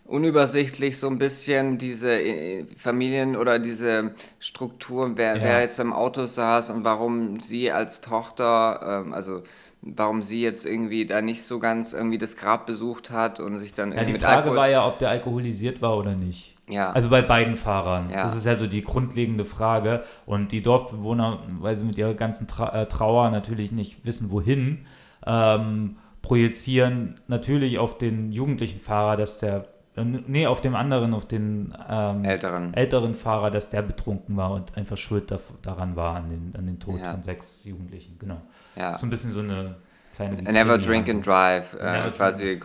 [0.06, 5.42] unübersichtlich so ein bisschen diese äh, Familien oder diese Strukturen, wer, ja.
[5.42, 9.42] wer jetzt im Auto saß und warum sie als Tochter, ähm, also
[9.82, 13.72] warum sie jetzt irgendwie da nicht so ganz irgendwie das Grab besucht hat und sich
[13.72, 16.56] dann irgendwie ja, die Frage Alkohol war ja, ob der alkoholisiert war oder nicht.
[16.68, 16.90] Ja.
[16.90, 18.10] Also bei beiden Fahrern.
[18.10, 18.24] Ja.
[18.24, 20.02] Das ist ja so die grundlegende Frage.
[20.24, 24.86] Und die Dorfbewohner, weil sie mit ihrer ganzen Tra äh, Trauer natürlich nicht wissen, wohin,
[25.24, 29.68] ähm, projizieren natürlich auf den jugendlichen Fahrer, dass der,
[30.04, 32.74] nee, auf dem anderen, auf den ähm, älteren.
[32.74, 35.32] älteren Fahrer, dass der betrunken war und einfach schuld
[35.62, 37.12] daran war, an den, an den Tod ja.
[37.12, 38.18] von sechs Jugendlichen.
[38.18, 38.40] Genau.
[38.76, 38.94] Ja.
[38.94, 39.76] So ein bisschen so eine
[40.14, 40.42] kleine.
[40.42, 42.58] Never Drink and Drive, äh, quasi äh,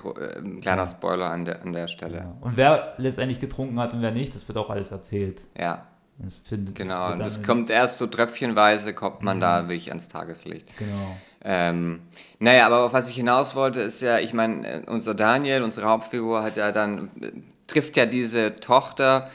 [0.62, 2.18] kleiner Spoiler an der, an der Stelle.
[2.18, 2.36] Ja.
[2.42, 5.42] Und wer letztendlich getrunken hat und wer nicht, das wird auch alles erzählt.
[5.58, 5.88] Ja.
[6.24, 9.42] Das findet, genau, und das kommt erst so tröpfchenweise, kommt man mhm.
[9.42, 10.68] da wirklich ans Tageslicht.
[10.78, 11.18] Genau.
[11.44, 12.02] Ähm,
[12.40, 15.88] naja, aber auf was ich hinaus wollte, ist ja, ich meine, äh, unser Daniel, unsere
[15.88, 17.32] Hauptfigur, hat ja dann, äh,
[17.66, 19.32] trifft ja diese Tochter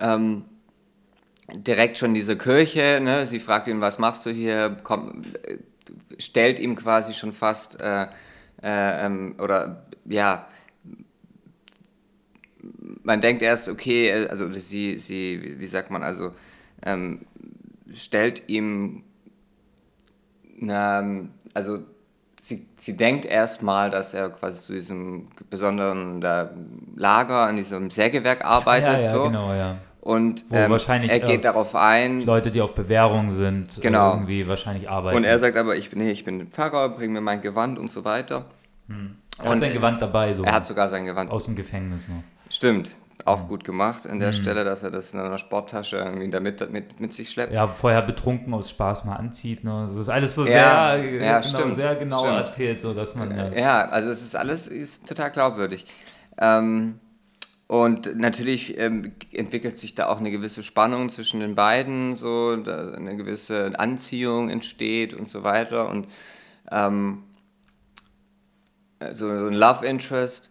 [0.00, 0.44] ähm,
[1.52, 3.26] direkt schon diese Kirche, ne?
[3.26, 5.56] sie fragt ihn, was machst du hier, Komm, äh,
[6.18, 8.06] stellt ihm quasi schon fast, äh,
[8.62, 10.46] äh, ähm, oder ja,
[13.02, 16.32] man denkt erst, okay, also sie, sie wie sagt man, also
[16.82, 17.20] ähm,
[17.92, 19.02] stellt ihm,
[20.58, 21.04] na,
[21.54, 21.80] also
[22.40, 26.20] sie, sie denkt erstmal, dass er quasi zu diesem besonderen
[26.96, 28.92] Lager, an diesem Sägewerk arbeitet.
[28.92, 29.24] Ja, ja, so.
[29.24, 29.76] genau, ja.
[30.02, 30.72] Und ähm,
[31.08, 32.22] er geht darauf ein.
[32.22, 34.12] Leute, die auf Bewährung sind, äh, genau.
[34.14, 35.16] irgendwie wahrscheinlich arbeiten.
[35.18, 37.90] Und er sagt aber, ich bin, nee, ich bin Pfarrer, bring mir mein Gewand und
[37.90, 38.46] so weiter.
[38.88, 39.16] Hm.
[39.38, 40.32] Er und hat sein Gewand dabei.
[40.32, 41.30] So er hat sogar sein Gewand.
[41.30, 42.22] Aus dem Gefängnis noch.
[42.50, 42.90] Stimmt.
[43.24, 44.34] Auch gut gemacht an der mhm.
[44.34, 47.52] Stelle, dass er das in einer Sporttasche irgendwie damit mit, mit sich schleppt.
[47.52, 49.62] Ja, vorher betrunken aus Spaß mal anzieht.
[49.62, 49.84] Ne?
[49.86, 52.36] Das ist alles so ja, sehr, ja, genau, stimmt, sehr genau stimmt.
[52.36, 53.36] erzählt, so dass man.
[53.36, 55.86] Ja, ja, also es ist alles ist total glaubwürdig.
[56.38, 56.98] Ähm,
[57.66, 63.16] und natürlich ähm, entwickelt sich da auch eine gewisse Spannung zwischen den beiden, so eine
[63.16, 65.88] gewisse Anziehung entsteht und so weiter.
[65.88, 66.08] Und
[66.72, 67.22] ähm,
[69.12, 70.48] so, so ein Love Interest.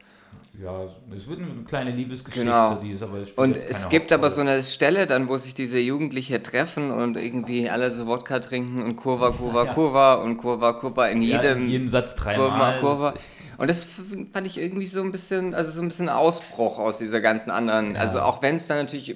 [0.61, 2.75] Ja, es wird eine kleine Liebesgeschichte, genau.
[2.75, 6.43] die ist aber Und es gibt aber so eine Stelle dann, wo sich diese Jugendlichen
[6.43, 9.73] treffen und irgendwie alle so Wodka trinken und Kurva, Kurva, ja.
[9.73, 12.77] Kurva und Kurva, Kurva in jedem, ja, in jedem Satz dreimal.
[12.79, 13.13] Kurva, Kurva.
[13.57, 13.87] Und das
[14.33, 17.95] fand ich irgendwie so ein bisschen, also so ein bisschen Ausbruch aus dieser ganzen anderen.
[17.95, 18.01] Ja.
[18.01, 19.15] Also auch wenn es dann natürlich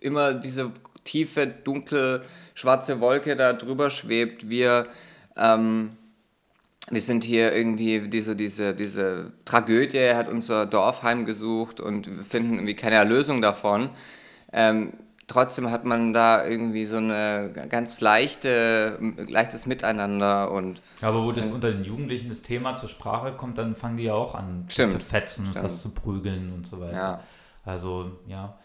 [0.00, 0.70] immer diese
[1.02, 2.22] tiefe, dunkle,
[2.54, 4.86] schwarze Wolke da drüber schwebt, wir,
[5.36, 5.96] ähm,
[6.90, 12.54] wir sind hier irgendwie, diese, diese, diese Tragödie hat unser Dorf heimgesucht und wir finden
[12.54, 13.90] irgendwie keine Erlösung davon.
[14.52, 14.92] Ähm,
[15.26, 20.80] trotzdem hat man da irgendwie so eine ganz leichte, leichtes Miteinander und.
[21.02, 24.14] Aber wo das unter den Jugendlichen das Thema zur Sprache kommt, dann fangen die ja
[24.14, 26.96] auch an stimmt, zu fetzen und fast zu prügeln und so weiter.
[26.96, 27.20] Ja.
[27.64, 28.56] Also, ja.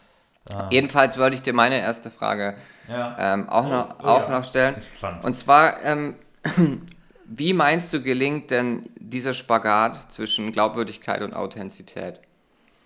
[0.48, 2.54] Äh, Jedenfalls wollte ich dir meine erste Frage
[2.88, 3.16] ja.
[3.18, 4.38] ähm, auch, oh, noch, oh, auch ja.
[4.38, 4.76] noch stellen.
[5.22, 6.14] Und zwar, ähm,
[7.26, 12.20] wie meinst du, gelingt denn dieser Spagat zwischen Glaubwürdigkeit und Authentizität?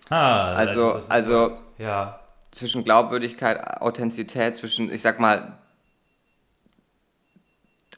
[0.09, 2.19] Ah, also, also, also ja
[2.51, 5.57] zwischen Glaubwürdigkeit, Authentizität, zwischen, ich sag mal,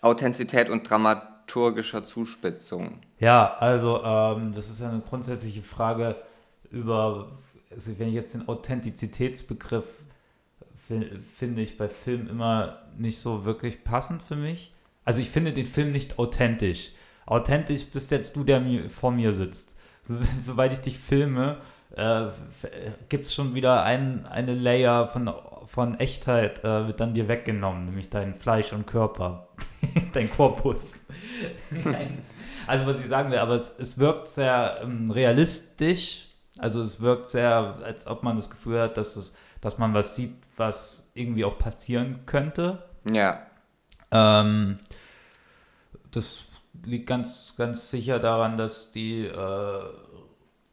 [0.01, 2.99] Authentizität und dramaturgischer Zuspitzung?
[3.19, 6.15] Ja, also ähm, das ist ja eine grundsätzliche Frage
[6.71, 7.31] über,
[7.71, 9.85] also wenn ich jetzt den Authentizitätsbegriff
[11.37, 14.73] finde ich bei Filmen immer nicht so wirklich passend für mich.
[15.09, 16.91] Also ich finde den Film nicht authentisch.
[17.25, 19.75] Authentisch bist jetzt du, der vor mir sitzt.
[20.03, 21.57] So, soweit ich dich filme,
[21.95, 22.27] äh,
[23.09, 25.33] gibt es schon wieder ein, eine Layer von,
[25.65, 29.47] von Echtheit, äh, wird dann dir weggenommen, nämlich dein Fleisch und Körper,
[30.13, 30.85] dein Korpus.
[32.67, 36.27] also was ich sagen will, aber es, es wirkt sehr ähm, realistisch,
[36.59, 40.15] also es wirkt sehr, als ob man das Gefühl hat, dass, es, dass man was
[40.15, 42.83] sieht, was irgendwie auch passieren könnte.
[43.11, 43.48] Ja.
[44.11, 44.79] Ähm,
[46.11, 46.45] das
[46.83, 49.79] liegt ganz, ganz sicher daran, dass die äh,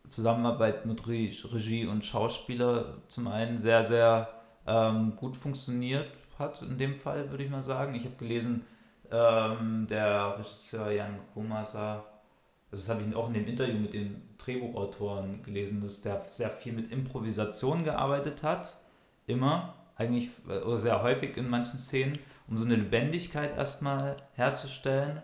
[0.08, 4.28] Zusammenarbeit mit Regie und Schauspieler zum einen sehr, sehr
[4.66, 7.94] ähm, gut funktioniert hat, in dem Fall, würde ich mal sagen.
[7.94, 8.64] Ich habe gelesen,
[9.10, 12.04] ähm, der Regisseur Jan Komasa,
[12.70, 16.72] das habe ich auch in dem Interview mit den Drehbuchautoren gelesen, dass der sehr viel
[16.72, 18.76] mit Improvisation gearbeitet hat.
[19.26, 25.22] Immer, eigentlich, äh, oder sehr häufig in manchen Szenen, um so eine Lebendigkeit erstmal herzustellen.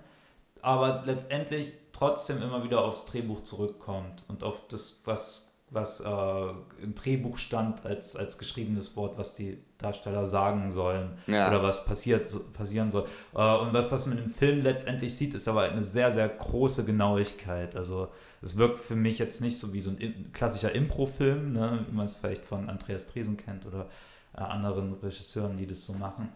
[0.60, 6.94] Aber letztendlich trotzdem immer wieder aufs Drehbuch zurückkommt und auf das, was, was äh, im
[6.94, 11.48] Drehbuch stand als, als geschriebenes Wort, was die Darsteller sagen sollen ja.
[11.48, 13.06] oder was passiert, passieren soll.
[13.34, 16.84] Äh, und was, was man im Film letztendlich sieht, ist aber eine sehr, sehr große
[16.84, 17.76] Genauigkeit.
[17.76, 18.08] Also
[18.40, 22.06] es wirkt für mich jetzt nicht so wie so ein klassischer Impro-Film, ne, wie man
[22.06, 23.88] es vielleicht von Andreas Dresen kennt oder
[24.36, 26.30] äh, anderen Regisseuren, die das so machen,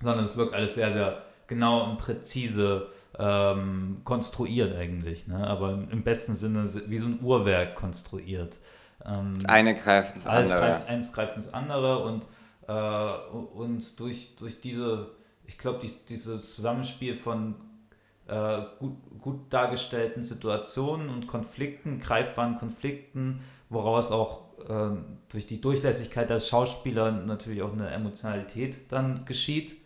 [0.00, 5.46] sondern es wirkt alles sehr, sehr genau und präzise ähm, konstruiert eigentlich, ne?
[5.46, 8.58] aber im besten Sinne wie so ein Uhrwerk konstruiert.
[9.04, 10.60] Ähm, Eine greift ins andere.
[10.60, 12.26] Greift, eins greift ins andere und,
[12.68, 15.10] äh, und durch, durch diese,
[15.46, 17.56] ich glaube, dies, dieses Zusammenspiel von
[18.28, 24.96] äh, gut, gut dargestellten Situationen und Konflikten, greifbaren Konflikten, woraus auch äh,
[25.30, 29.76] durch die Durchlässigkeit der Schauspieler natürlich auch eine Emotionalität dann geschieht,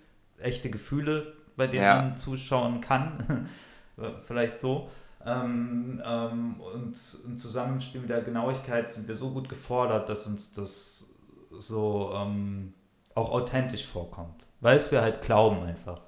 [0.43, 1.97] echte Gefühle, bei denen Ja.
[2.03, 3.49] man zuschauen kann,
[4.27, 4.91] vielleicht so.
[5.25, 10.53] Ähm, ähm, und im Zusammenspiel mit der Genauigkeit sind wir so gut gefordert, dass uns
[10.53, 11.15] das
[11.51, 12.75] so ähm,
[13.15, 16.01] auch authentisch vorkommt, weil es wir halt glauben einfach.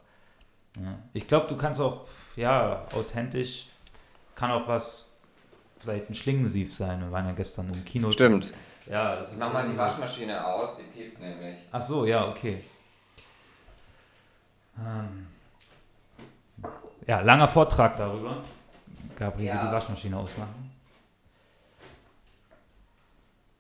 [0.77, 0.99] Ja.
[1.13, 3.69] Ich glaube, du kannst auch, ja, authentisch
[4.35, 5.17] kann auch was,
[5.79, 7.01] vielleicht ein Schlingensief sein.
[7.01, 8.11] Wir waren ja gestern im Kino.
[8.11, 8.53] Stimmt.
[8.91, 11.57] Ja, das ist Mach mal die Waschmaschine aus, die piept nämlich.
[11.71, 12.59] Ach so, ja, okay.
[14.79, 15.27] Ähm.
[17.07, 18.43] Ja, langer Vortrag darüber.
[19.19, 19.67] Gabriel, Ja.
[19.67, 20.71] die Waschmaschine ausmachen.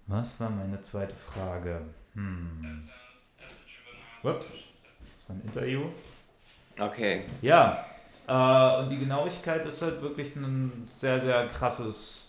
[0.07, 1.81] Was war meine zweite Frage?
[2.15, 2.89] Hm.
[4.23, 4.69] Ups,
[5.17, 5.83] das war ein Interview.
[6.79, 7.25] Okay.
[7.43, 7.85] Ja,
[8.27, 12.29] äh, und die Genauigkeit ist halt wirklich ein sehr, sehr krasses,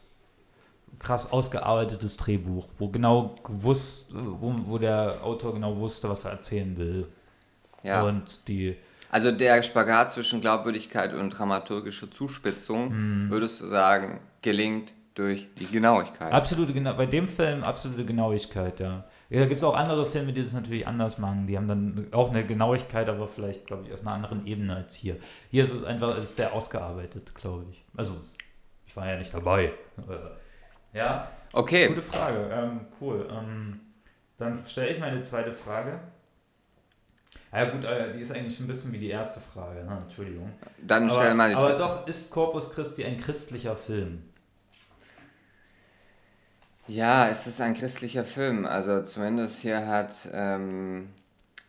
[1.00, 6.76] krass ausgearbeitetes Drehbuch, wo genau gewusst, wo, wo der Autor genau wusste, was er erzählen
[6.78, 7.08] will.
[7.86, 8.04] Ja.
[8.04, 8.76] Und die,
[9.12, 12.89] Also der Spagat zwischen Glaubwürdigkeit und dramaturgischer Zuspitzung,
[13.26, 13.30] Mhm.
[13.30, 16.34] würdest du sagen, gelingt durch die Genauigkeit.
[16.34, 19.06] absolute Gena bei dem Film absolute Genauigkeit, ja.
[19.30, 21.48] ja da gibt es auch andere Filme, die das natürlich anders machen.
[21.48, 24.93] Die haben dann auch eine Genauigkeit, aber vielleicht, glaube ich, auf einer anderen Ebene als
[24.95, 25.15] hier.
[25.52, 27.86] Hier ist es einfach ist sehr ausgearbeitet, glaube ich.
[27.95, 28.12] Also,
[28.86, 29.71] ich war ja nicht dabei.
[30.10, 33.26] Äh, Ja, Okay, Gute Frage, ähm, cool.
[33.32, 33.80] Ähm,
[34.38, 36.02] dann stelle ich meine zweite Frage.
[37.51, 39.99] Ja gut, äh, die ist eigentlich ein bisschen wie die erste Frage, ne?
[40.05, 40.51] Entschuldigung.
[40.81, 41.79] dann stell mal die aber dritte.
[41.79, 44.23] doch, ist Corpus Christi ein christlicher Film?
[46.88, 48.65] Ja, es ist ein christlicher Film.
[48.65, 51.10] Also zumindest hier hat ähm,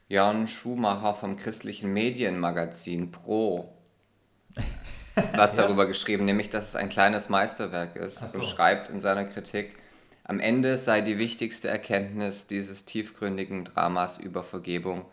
[0.08, 3.72] Jan Schumacher vom christlichen Medienmagazin Pro
[5.32, 5.62] was Ja.
[5.62, 8.38] darüber geschrieben, nämlich dass es ein kleines Meisterwerk ist Ach so.
[8.38, 9.76] und schreibt in seiner Kritik,
[10.24, 15.06] am Ende sei die wichtigste Erkenntnis dieses tiefgründigen Dramas über Vergebung,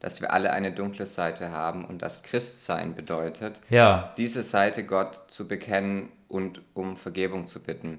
[0.00, 5.22] dass wir alle eine dunkle Seite haben und das Christsein bedeutet, Ja, diese Seite Gott
[5.28, 7.98] zu bekennen und um Vergebung zu bitten.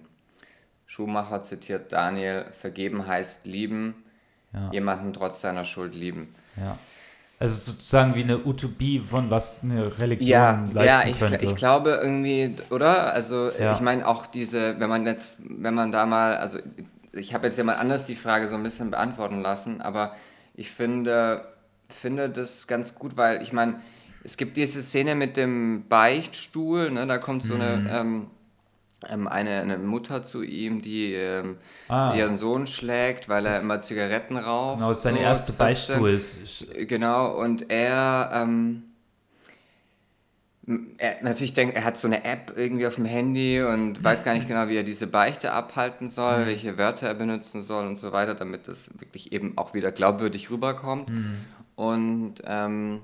[0.86, 4.04] Schumacher zitiert Daniel, vergeben heißt lieben,
[4.54, 4.72] Ja.
[4.72, 6.34] jemanden trotz seiner Schuld lieben.
[6.58, 6.78] ja.
[7.42, 11.46] Also sozusagen wie eine Utopie von was eine Religion Ja, leisten ja ich, könnte.
[11.46, 13.14] ich glaube irgendwie, oder?
[13.14, 13.72] Also Ja.
[13.74, 16.60] ich meine auch diese, wenn man jetzt, wenn man da mal, also
[17.14, 20.18] ich habe jetzt jemand anders die Frage so ein bisschen beantworten lassen, aber
[20.54, 21.46] ich finde,
[21.90, 23.80] finde das ganz gut, weil ich meine,
[24.24, 27.62] es gibt diese Szene mit dem Beichtstuhl, ne, da kommt so Mhm.
[27.62, 28.28] eine, ähm,
[29.10, 32.14] ähm, eine, eine Mutter zu ihm, die ähm, Ah.
[32.14, 34.80] ihren Sohn schlägt, weil er immer Zigaretten raucht.
[34.80, 35.58] genau, ist seine so erste 14.
[36.02, 36.10] Beistuhl.
[36.10, 38.84] Ist, Genau, und er, ähm,
[41.00, 44.34] er natürlich denkt, er hat so eine App irgendwie auf dem Handy und weiß gar
[44.34, 48.12] nicht genau, wie er diese Beichte abhalten soll, welche Wörter er benutzen soll und so
[48.12, 51.10] weiter, damit das wirklich eben auch wieder glaubwürdig rüberkommt.
[51.80, 53.04] Und ähm,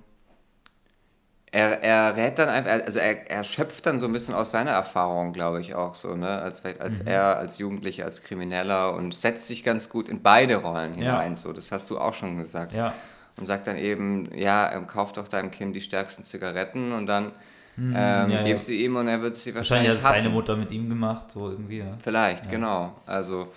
[1.50, 4.72] er, er rät dann einfach, also er, er schöpft dann so ein bisschen aus seiner
[4.72, 6.28] Erfahrung, glaube ich, auch so, ne?
[6.28, 10.92] Als, als er, als Jugendlicher, als Krimineller und setzt sich ganz gut in beide Rollen
[10.96, 10.98] Ja.
[11.22, 11.38] hinein.
[11.38, 12.94] So, das hast du auch schon gesagt ja,
[13.38, 17.32] und sagt dann eben, ja, ähm, kauf doch deinem Kind die stärksten Zigaretten und dann
[17.78, 18.44] ähm, Hm, ja, ja.
[18.44, 20.34] gib sie ihm und er wird sie wahrscheinlich wahrscheinlich, hat es seine hassen.
[20.34, 21.98] Mutter mit ihm gemacht, so irgendwie, ja.
[22.04, 22.96] Vielleicht, genau.
[23.06, 23.48] Also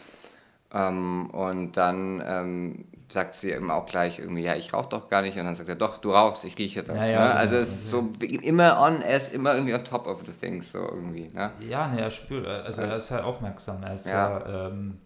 [0.72, 5.22] ähm, und dann ähm, sagt sie eben auch gleich irgendwie, ja, ich rauche doch gar
[5.22, 6.96] nicht und dann sagt er, doch, du rauchst, ich rieche das.
[6.96, 7.28] Ja, ja, ne?
[7.28, 7.38] genau.
[7.38, 10.72] Also es ist so immer on, er ist immer irgendwie on top of the things,
[10.72, 11.30] so irgendwie.
[11.32, 11.50] Ne?
[11.60, 14.38] Ja, ne, er spürt, also er ist halt aufmerksam, er ist Ja.
[14.38, 14.98] ja, ähm,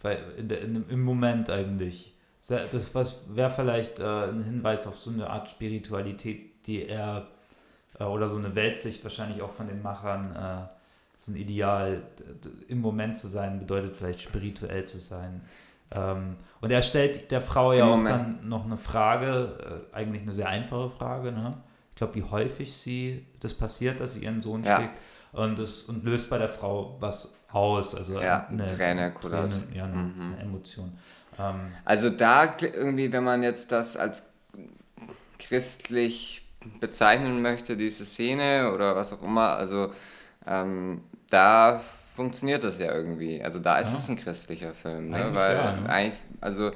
[0.00, 2.12] bei, in der, in, im Moment eigentlich.
[2.46, 7.26] Das was wäre vielleicht äh, ein Hinweis auf so eine Art Spiritualität, die er
[7.98, 10.68] äh, oder so eine Weltsicht wahrscheinlich auch von den Machern, äh,
[11.18, 12.02] so ein Ideal,
[12.68, 15.40] im Moment zu sein, bedeutet vielleicht spirituell zu sein.
[15.90, 18.14] Ähm, und er stellt der Frau ja Im auch Moment.
[18.42, 21.58] dann noch eine Frage, äh, eigentlich eine sehr einfache Frage, ne?
[21.90, 24.76] Ich glaube, wie häufig sie das passiert, dass sie ihren Sohn Ja.
[24.76, 24.94] schlägt
[25.32, 27.94] und, das, und löst bei der Frau was aus.
[27.94, 29.14] Also Ja, eine Träne.
[29.20, 30.32] Träne, ja, eine, Mhm.
[30.34, 30.98] eine Emotion.
[31.38, 34.24] Ähm, Also da irgendwie, wenn man jetzt das als
[35.38, 36.42] christlich
[36.80, 39.92] bezeichnen möchte, diese Szene oder was auch immer, also
[40.46, 41.80] ähm, da
[42.14, 43.42] funktioniert das ja irgendwie.
[43.42, 43.98] Also da ist Ja.
[43.98, 45.16] es ein christlicher Film, ne?
[45.16, 46.12] Eigentlich Weil ja, ne?
[46.40, 46.70] also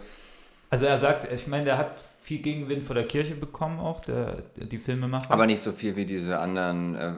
[0.70, 4.42] also er sagt, ich meine, der hat viel Gegenwind vor der Kirche bekommen auch, der,
[4.54, 5.30] der die Filmemacher.
[5.30, 7.12] aber nicht so viel wie diese anderen äh,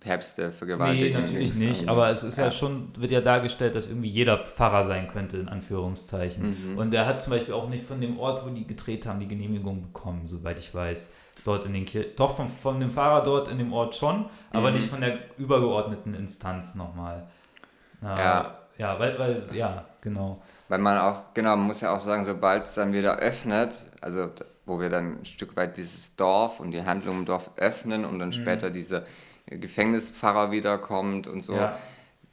[0.00, 1.20] Päpste Nee, vergewaltigen.
[1.20, 2.50] natürlich nicht, aber es ist ja.
[2.50, 6.72] schon, wird ja dargestellt, dass irgendwie jeder Pfarrer sein könnte, in Anführungszeichen.
[6.72, 6.78] Mhm.
[6.78, 9.28] Und er hat zum Beispiel auch nicht von dem Ort, wo die gedreht haben, die
[9.28, 11.12] Genehmigung bekommen, soweit ich weiß.
[11.44, 12.10] dort in den Kirchen.
[12.16, 14.76] Doch von, von dem Pfarrer dort in dem Ort schon, aber Mhm.
[14.76, 17.28] nicht von der übergeordneten Instanz nochmal.
[18.02, 18.56] Ja.
[18.78, 20.40] Ja, weil, weil, ja, genau.
[20.68, 24.30] Weil man auch, genau, man muss ja auch sagen, sobald es dann wieder öffnet, also
[24.64, 28.14] wo wir dann ein Stück weit dieses Dorf und die Handlung im Dorf öffnen und
[28.14, 28.18] Mhm.
[28.20, 29.02] dann später dieser
[29.46, 31.76] Gefängnispfarrer wiederkommt und so, Ja.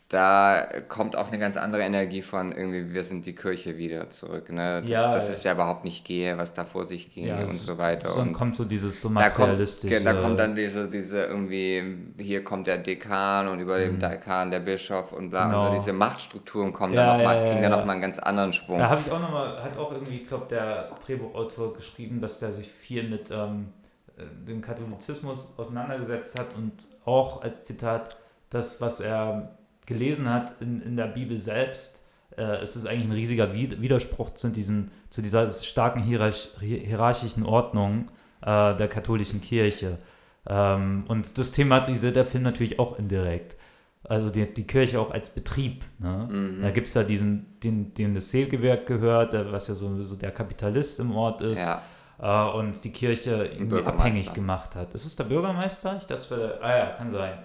[0.10, 4.50] Da kommt auch eine ganz andere Energie von irgendwie, wir sind die Kirche wieder zurück.
[4.50, 4.82] Ne?
[4.88, 5.34] Das, Ja, dass ja.
[5.34, 8.14] es ja überhaupt nicht gehe, was da vor sich ging ja und so weiter.
[8.16, 9.96] Dann und kommt so dieses so da kommt, materialistische.
[9.96, 14.50] ge- da kommt dann diese, diese irgendwie, hier kommt der Dekan und über dem Dekan
[14.50, 15.46] der Bischof und bla.
[15.48, 15.50] Mhm.
[15.52, 15.62] Genau.
[15.66, 18.18] Und so diese Machtstrukturen kommen Ja, dann noch mal, ja, kriegen dann nochmal einen ganz
[18.18, 18.80] anderen Schwung.
[18.80, 22.54] Da habe ich auch nochmal, hat auch irgendwie, ich glaube, der Drehbuchautor geschrieben, dass der
[22.54, 23.74] sich viel mit ähm,
[24.18, 26.72] äh, dem Katholizismus auseinandergesetzt hat und
[27.04, 28.16] auch als Zitat,
[28.50, 29.57] das, was er
[29.88, 34.36] gelesen hat in, in der Bibel selbst, äh, es ist eigentlich ein riesiger Wi- Widerspruch
[34.36, 38.10] zu, diesen, zu dieser starken hierarch hierarchischen Ordnung
[38.42, 39.98] äh, der katholischen Kirche.
[40.46, 43.56] Ähm, und das thematisiert der Film natürlich auch indirekt.
[44.04, 45.84] Also die, die Kirche auch als Betrieb.
[46.00, 46.30] Ne?
[46.32, 46.62] Mhm.
[46.62, 50.16] Da gibt es da diesen, den, dem das Sägewerk gehört, der, was ja so, so
[50.16, 51.60] der Kapitalist im Ort ist.
[51.60, 51.82] Ja,
[52.20, 54.94] äh, und die Kirche irgendwie abhängig gemacht hat.
[54.94, 55.98] Ist es der Bürgermeister?
[56.00, 57.38] Ich dachte, es wäre der, ah ja, kann sein.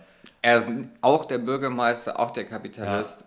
[0.42, 0.68] Er ist
[1.00, 3.24] auch der Bürgermeister, auch der Kapitalist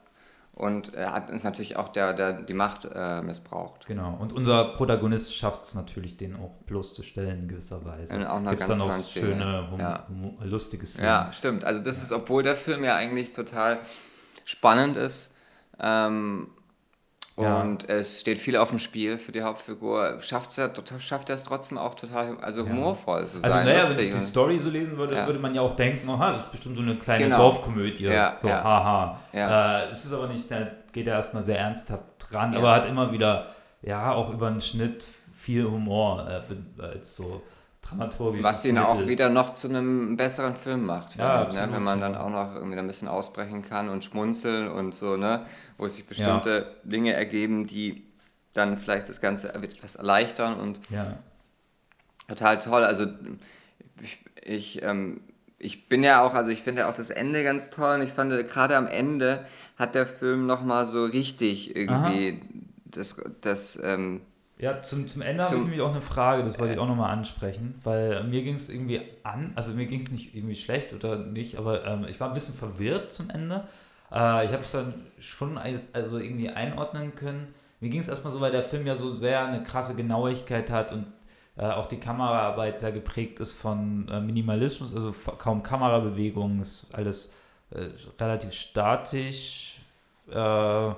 [0.53, 3.85] und er hat uns natürlich auch der, der die Macht äh, missbraucht.
[3.87, 4.15] Genau.
[4.19, 8.15] Und unser Protagonist schafft es natürlich, den auch bloßzustellen in gewisser Weise.
[8.15, 10.05] In auch einer Gibt es ganz dann auch schöne, hum, Ja.
[10.07, 11.07] hum, lustige Szenen.
[11.07, 11.65] Ja, stimmt.
[11.65, 13.79] Also das ist, obwohl der Film ja eigentlich total
[14.45, 15.31] spannend ist
[15.79, 16.47] ähm,
[17.37, 17.61] Ja.
[17.61, 21.43] und es steht viel auf dem Spiel für die Hauptfigur, schafft er schafft er es
[21.43, 22.69] trotzdem auch total, also Ja.
[22.71, 23.65] humorvoll zu Also sein.
[23.65, 25.25] naja, wenn ich die Story so lesen würde, Ja.
[25.25, 27.37] würde man ja auch denken, aha, das ist bestimmt so eine kleine Genau.
[27.37, 28.05] Dorfkomödie.
[28.05, 29.19] Ja, so, haha.
[29.33, 33.11] Äh, es ist aber nicht, da geht er erstmal sehr ernsthaft dran, aber hat immer
[33.11, 33.47] wieder,
[33.81, 35.03] ja, auch über den Schnitt
[35.35, 37.41] viel Humor äh, als so
[37.89, 38.43] dramaturgisch.
[38.43, 41.67] Was ihn auch wieder noch zu einem besseren Film macht, Ja, ich, ne?
[41.71, 42.21] wenn man dann ja.
[42.21, 45.45] auch noch irgendwie ein bisschen ausbrechen kann und schmunzeln und so, ne?
[45.77, 48.03] wo sich bestimmte Dinge ergeben, die
[48.53, 51.17] dann vielleicht das Ganze etwas erleichtern und Ja.
[52.27, 52.83] total toll.
[52.83, 53.07] Also
[54.01, 55.21] ich, ich, ähm,
[55.57, 58.13] ich bin ja auch, also ich finde ja auch das Ende ganz toll und ich
[58.13, 59.45] fand gerade am Ende
[59.77, 62.41] hat der Film nochmal so richtig irgendwie
[62.85, 64.21] das, das ähm,
[64.65, 67.11] Ja, zum, zum Ende habe ich nämlich auch eine Frage, das wollte ich auch nochmal
[67.11, 71.17] ansprechen, weil mir ging es irgendwie an, also mir ging es nicht irgendwie schlecht oder
[71.17, 73.67] nicht, aber ähm, ich war ein bisschen verwirrt zum Ende.
[74.11, 77.53] Äh, ich habe es dann schon als, also irgendwie einordnen können.
[77.79, 80.91] Mir ging es erstmal so, weil der Film ja so sehr eine krasse Genauigkeit hat
[80.91, 81.05] und
[81.57, 87.35] äh, auch die Kameraarbeit sehr geprägt ist von äh, Minimalismus, also kaum Kamerabewegungen, ist alles
[87.69, 89.79] äh, relativ statisch.
[90.31, 90.89] Äh,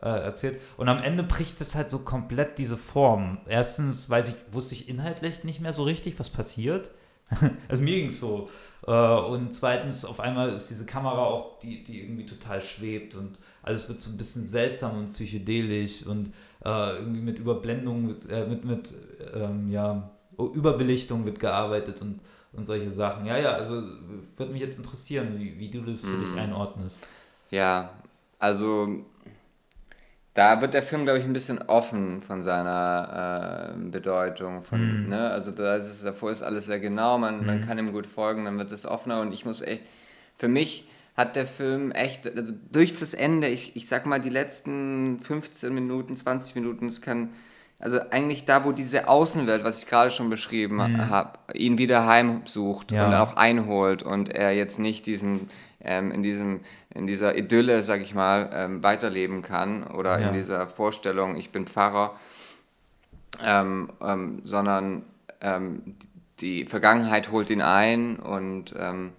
[0.00, 0.60] äh, erzählt.
[0.76, 3.38] Und am Ende bricht es halt so komplett diese Form.
[3.46, 6.90] Erstens weiß ich, wusste ich inhaltlich nicht mehr so richtig, was passiert.
[7.68, 8.48] also mir ging es so.
[8.86, 13.38] Äh, und zweitens, auf einmal ist diese Kamera auch, die, die irgendwie total schwebt und
[13.62, 16.32] alles wird so ein bisschen seltsam und psychedelisch und
[16.64, 18.94] äh, irgendwie mit Überblendung, mit, äh, mit, mit
[19.34, 22.20] ähm, ja, Überbelichtung wird gearbeitet und,
[22.52, 23.26] und solche Sachen.
[23.26, 23.82] Ja, ja, also
[24.36, 27.06] würde mich jetzt interessieren, wie, wie du das für dich einordnest.
[27.50, 27.90] Ja,
[28.38, 29.04] also
[30.34, 34.64] da wird der Film, glaube ich, ein bisschen offen von seiner äh, Bedeutung.
[34.64, 35.08] Von, Mhm.
[35.10, 35.30] ne?
[35.30, 38.44] Also da ist es, davor ist alles sehr genau, man, man kann ihm gut folgen,
[38.46, 39.82] dann wird es offener und ich muss echt,
[40.38, 44.30] für mich hat der Film echt, also durch das Ende, ich, ich sag mal die
[44.30, 47.30] letzten 15 Minuten, 20 Minuten, es kann,
[47.82, 52.92] also eigentlich da, wo diese Außenwelt, was ich gerade schon beschrieben habe, ihn wieder heimsucht
[52.92, 53.06] Ja.
[53.06, 55.48] und auch einholt und er jetzt nicht diesen
[55.84, 56.60] ähm, in diesem
[56.94, 60.28] in dieser Idylle, sag ich mal, ähm, weiterleben kann oder Ja.
[60.28, 62.14] in dieser Vorstellung, ich bin Pfarrer,
[63.44, 65.02] ähm, ähm, sondern
[65.40, 65.96] ähm,
[66.40, 69.12] die Vergangenheit holt ihn ein und ähm,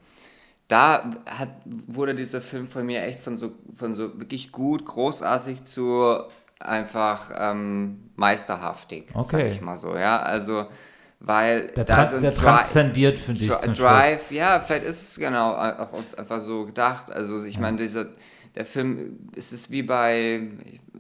[0.70, 5.66] da hat, wurde dieser Film von mir echt von so, von so wirklich gut, großartig
[5.66, 6.24] zu
[6.64, 9.52] einfach ähm, meisterhaftig, sag Okay.
[9.52, 10.68] ich mal so, ja, also
[11.20, 13.78] weil Der, tra so der Dri- transzendiert für dich Dri-.
[13.78, 17.12] Drive, ja, vielleicht ist es genau auch einfach so gedacht.
[17.12, 18.08] Also ich meine, dieser
[18.56, 20.48] der Film, es ist wie bei,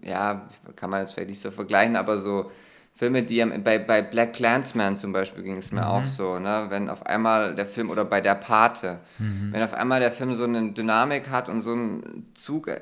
[0.01, 2.51] ja, kann man jetzt vielleicht nicht so vergleichen, aber so
[2.95, 6.67] Filme, die bei, bei Black Clansman zum Beispiel ging es mir auch so, ne?
[6.69, 8.99] Wenn auf einmal der Film oder bei der Pate,
[9.51, 12.79] wenn auf einmal der Film so eine Dynamik hat und so einen Zug, äh,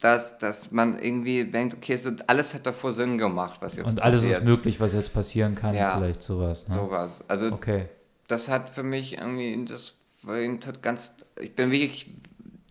[0.00, 4.02] dass, dass man irgendwie denkt, okay, hat- alles hat davor Sinn gemacht, was jetzt Und
[4.02, 4.40] alles passiert.
[4.40, 5.96] ist möglich, was jetzt passieren kann, Ja.
[5.96, 6.68] vielleicht sowas.
[6.68, 6.74] Ne?
[6.74, 7.24] Sowas.
[7.28, 7.88] Also Okay.
[8.28, 9.94] das hat für mich irgendwie, das
[10.26, 12.10] irgendwie ganz, ich bin wirklich,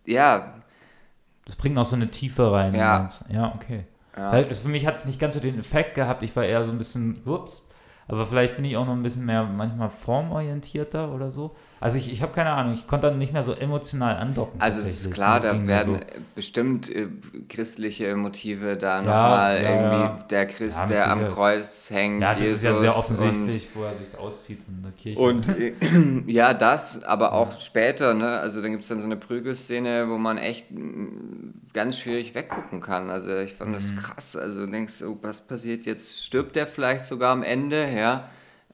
[0.04, 0.54] ja,
[1.44, 2.74] Das bringt auch so eine Tiefe rein.
[2.74, 3.08] Ja.
[3.28, 3.84] Ja, okay.
[4.16, 4.36] Ja.
[4.40, 6.22] Es- Für mich hat es nicht ganz so den Effekt gehabt.
[6.24, 7.70] Ich war eher so ein bisschen, ups.
[8.08, 11.54] Aber vielleicht bin ich auch noch ein bisschen mehr manchmal formorientierter oder so.
[11.86, 14.60] Also ich, ich habe keine Ahnung, ich konnte dann nicht mehr so emotional andocken.
[14.60, 16.00] Also es ist klar, da werden so.
[16.34, 17.06] bestimmt äh,
[17.48, 20.18] christliche Motive da Ja, nochmal ja, irgendwie ja.
[20.30, 21.34] der Christ, der am natürlich.
[21.36, 22.20] Kreuz hängt.
[22.22, 25.18] Ja, das ist ja Jesus sehr und- offensichtlich, wo er sich auszieht in der Kirche.
[25.20, 25.72] Und äh,
[26.26, 28.38] ja, das, aber auch später, ne?
[28.40, 32.80] Also dann gibt es dann so eine Prügelszene, wo man echt mm, ganz schwierig weggucken
[32.80, 33.10] kann.
[33.10, 33.74] Also ich fand Mhm.
[33.74, 34.34] das krass.
[34.36, 36.24] Also du denkst, oh, was passiert jetzt?
[36.24, 38.28] Stirbt der vielleicht sogar am Ende, ja?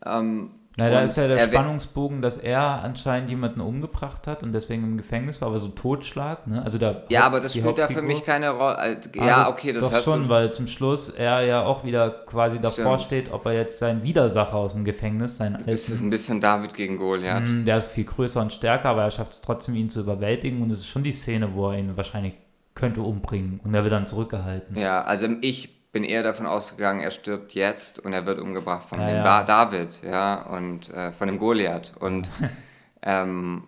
[0.05, 4.55] Ähm, Na, da ist ja der er Spannungsbogen, dass er anscheinend jemanden umgebracht hat und
[4.55, 6.63] deswegen im Gefängnis war, aber so Totschlag, ne?
[6.63, 8.79] Also der Ja, aber das spielt da für mich keine Rolle.
[8.79, 10.29] Äh, Aber Ja, okay, das doch hast schon, du.
[10.31, 13.07] weil zum Schluss er ja auch wieder quasi davor Stimmt.
[13.25, 16.41] steht, ob er jetzt seinen Widersacher aus dem Gefängnis, seinen Es ist alten, ein bisschen
[16.41, 17.43] David gegen Goliath.
[17.45, 20.63] Mm, der ist viel größer und stärker, aber er schafft es trotzdem, ihn zu überwältigen
[20.63, 22.35] und es ist schon die Szene, wo er ihn wahrscheinlich
[22.75, 24.77] könnte umbringen und er wird dann zurückgehalten.
[24.79, 29.01] Ja, also ich bin eher davon ausgegangen, er stirbt jetzt und er wird umgebracht von
[29.01, 29.23] Ja, dem ja.
[29.23, 31.93] Da- David, ja, und äh, von dem Goliath.
[32.01, 32.31] Und
[33.03, 33.65] ähm,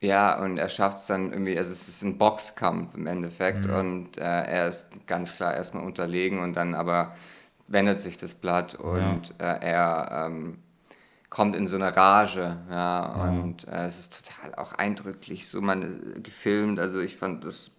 [0.00, 3.74] ja, und er schafft es dann irgendwie, also es ist ein Boxkampf im Endeffekt Mhm.
[3.74, 7.14] und äh, er ist ganz klar erstmal unterlegen und dann aber
[7.68, 10.58] wendet sich das Blatt und äh, er ähm,
[11.30, 13.06] kommt in so eine Rage, ja,
[13.38, 17.70] und äh, es ist total auch eindrücklich so man äh, gefilmt, also ich fand das,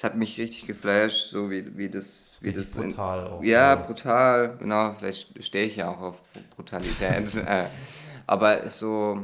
[0.00, 3.42] es hat mich richtig geflasht, so wie, wie das, wie Richtig das in- brutal auch.
[3.42, 6.22] ja, Also, brutal, genau, vielleicht stehe ich ja auch auf
[6.56, 7.66] Brutalität, äh,
[8.26, 9.22] aber so,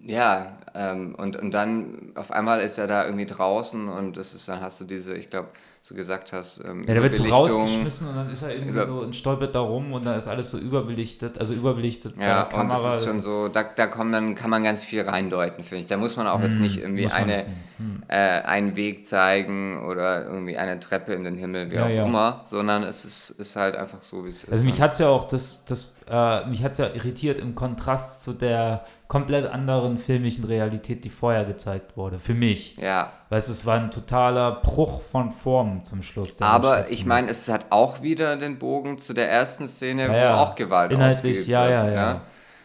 [0.00, 4.48] ja, ähm, und, und dann auf einmal ist er da irgendwie draußen und das ist,
[4.48, 5.50] dann hast du diese, ich glaube,
[5.84, 9.00] so gesagt hast, ähm, ja, der wird so rausgeschmissen und dann ist er irgendwie so
[9.00, 12.98] und stolpert da rum und da ist alles so überbelichtet, also überbelichtet Ja, und das
[12.98, 15.88] ist schon so, da, da kommt dann, kann man ganz viel reindeuten, finde ich.
[15.88, 17.44] Da muss man auch jetzt nicht irgendwie Hm, eine,
[17.78, 18.02] hm.
[18.06, 22.06] äh, einen Weg zeigen oder irgendwie eine Treppe in den Himmel, wie Ja, auch ja.
[22.06, 24.52] immer, sondern es ist, ist halt einfach so, wie es ist.
[24.52, 28.22] Also mich hat es ja auch das, das äh, mich hat's ja irritiert im Kontrast
[28.22, 32.18] zu der komplett anderen filmischen Realität, die vorher gezeigt wurde.
[32.18, 32.76] Für mich.
[32.76, 36.40] ja, Weißt du, es war ein totaler Bruch von Form zum Schluss.
[36.40, 40.36] aber ich meine, es hat auch wieder den Bogen zu der ersten Szene, Ja, ja.
[40.36, 41.70] wo auch Gewalt Inhaltlich, ja, wird.
[41.72, 41.94] ja, ne?
[41.94, 42.20] ja.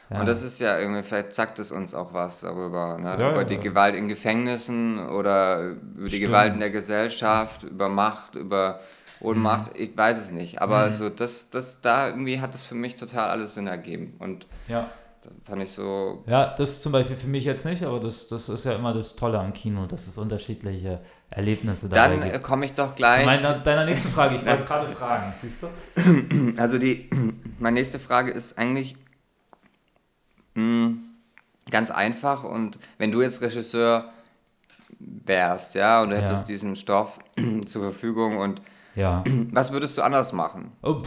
[0.09, 0.21] Ja.
[0.21, 3.17] Und das ist ja irgendwie, vielleicht sagt es uns auch was darüber, ne?
[3.19, 3.59] Ja, über ja, die ja.
[3.59, 6.27] Gewalt in Gefängnissen oder über die Stimmt.
[6.31, 8.79] Gewalt in der Gesellschaft, über Macht, über
[9.19, 9.81] Ohnmacht, Mhm.
[9.81, 10.61] ich weiß es nicht.
[10.61, 14.15] Aber so das, das, da irgendwie hat es für mich total alles Sinn ergeben.
[14.19, 14.89] Und ja.
[15.23, 18.47] da fand ich so, ja, das zum Beispiel für mich jetzt nicht, aber das, das
[18.49, 22.65] ist ja immer das Tolle am Kino, dass es unterschiedliche Erlebnisse dabei dann äh, komme
[22.65, 23.25] ich doch Zu gleich.
[23.25, 25.67] meiner, deiner nächsten Frage, ich wollte gerade fragen, siehst du?
[26.57, 27.09] Also die,
[27.59, 28.95] meine nächste Frage ist eigentlich
[30.55, 30.93] mh,
[31.69, 34.09] ganz einfach und wenn du jetzt Regisseur
[34.99, 36.21] wärst, ja, und du Ja.
[36.21, 37.19] hättest diesen Stoff
[37.65, 38.61] zur Verfügung und
[38.97, 39.23] Ja.
[39.51, 40.71] was würdest du anders machen?
[40.83, 40.97] Oh,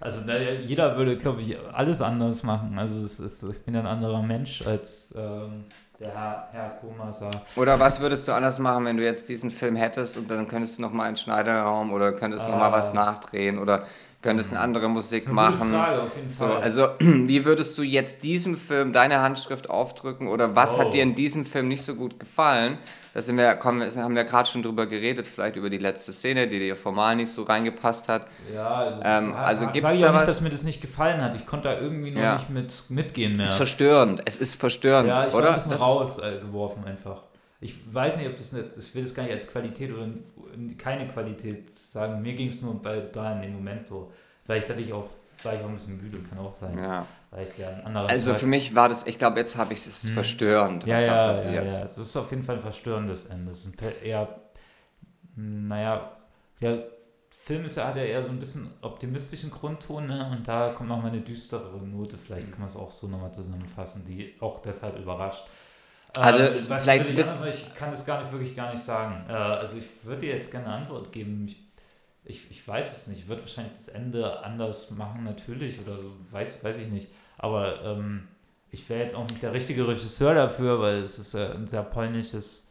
[0.00, 2.76] also na, jeder würde, glaube ich, alles anders machen.
[2.78, 5.64] Also es ist, ich bin ein anderer Mensch als ähm,
[6.00, 7.42] der Herr, Herr Komasar.
[7.54, 10.78] Oder was würdest du anders machen, wenn du jetzt diesen Film hättest und dann könntest
[10.78, 12.78] du nochmal einen Schneiderraum oder könntest noch nochmal Ah.
[12.78, 13.84] was nachdrehen oder
[14.22, 15.70] könntest eine andere Musik eine machen?
[15.72, 16.60] Frage, auf jeden So, Fall.
[16.62, 20.78] also wie würdest du jetzt diesem Film deine Handschrift aufdrücken oder was Oh.
[20.78, 22.78] hat dir in diesem Film nicht so gut gefallen?
[23.14, 26.14] Da sind wir, kommen, wir- haben wir gerade schon drüber geredet, vielleicht über die letzte
[26.14, 28.26] Szene, die dir formal nicht so reingepasst hat.
[28.54, 31.20] ja, also, ähm, das- also sag gibt's ich auch nicht, dass mir das nicht gefallen
[31.20, 31.34] hat.
[31.36, 32.34] Ich konnte da irgendwie noch Ja.
[32.34, 33.44] nicht mit mitgehen mehr.
[33.44, 35.48] Es ist verstörend, es ist verstörend, Ja, ich war oder?
[35.50, 37.22] ein bisschen Das- rausgeworfen einfach.
[37.62, 40.08] Ich weiß nicht, ob das nicht, ich will das gar nicht als Qualität oder
[40.78, 42.20] keine Qualität sagen.
[42.20, 44.10] Mir ging es nur bei da in dem Moment so.
[44.44, 45.08] Vielleicht hatte ich auch,
[45.44, 46.76] war ich auch ein bisschen müde, kann auch sein.
[46.76, 47.06] Ja.
[47.56, 47.68] Ja
[48.08, 50.90] Also Tag- für mich war das, ich glaube, jetzt habe ich es verstörend, Hm.
[50.90, 51.72] ja, was da ja, ja, passiert.
[51.72, 53.52] ja, es ist auf jeden Fall ein verstörendes Ende.
[53.52, 54.28] Es ist eher,
[55.36, 56.16] naja,
[56.60, 56.84] der
[57.30, 60.28] Film ist ja, hat ja eher so ein bisschen optimistischen Grundton, ne?
[60.30, 64.04] und da kommt nochmal eine düstere Note, vielleicht kann man es auch so nochmal zusammenfassen,
[64.06, 65.44] die auch deshalb überrascht.
[66.14, 69.24] Also, Äh, vielleicht bist- andere- ich kann das gar nicht wirklich gar nicht sagen.
[69.28, 71.46] Äh, also ich würde dir jetzt gerne eine Antwort geben.
[71.46, 71.62] Ich,
[72.24, 73.20] ich, ich weiß es nicht.
[73.20, 77.08] Ich würde wahrscheinlich das Ende anders machen, natürlich, oder so, weiß, weiß ich nicht.
[77.38, 78.28] Aber ähm,
[78.70, 81.82] ich wäre jetzt auch nicht der richtige Regisseur dafür, weil es ist ja ein sehr
[81.82, 82.66] polnisches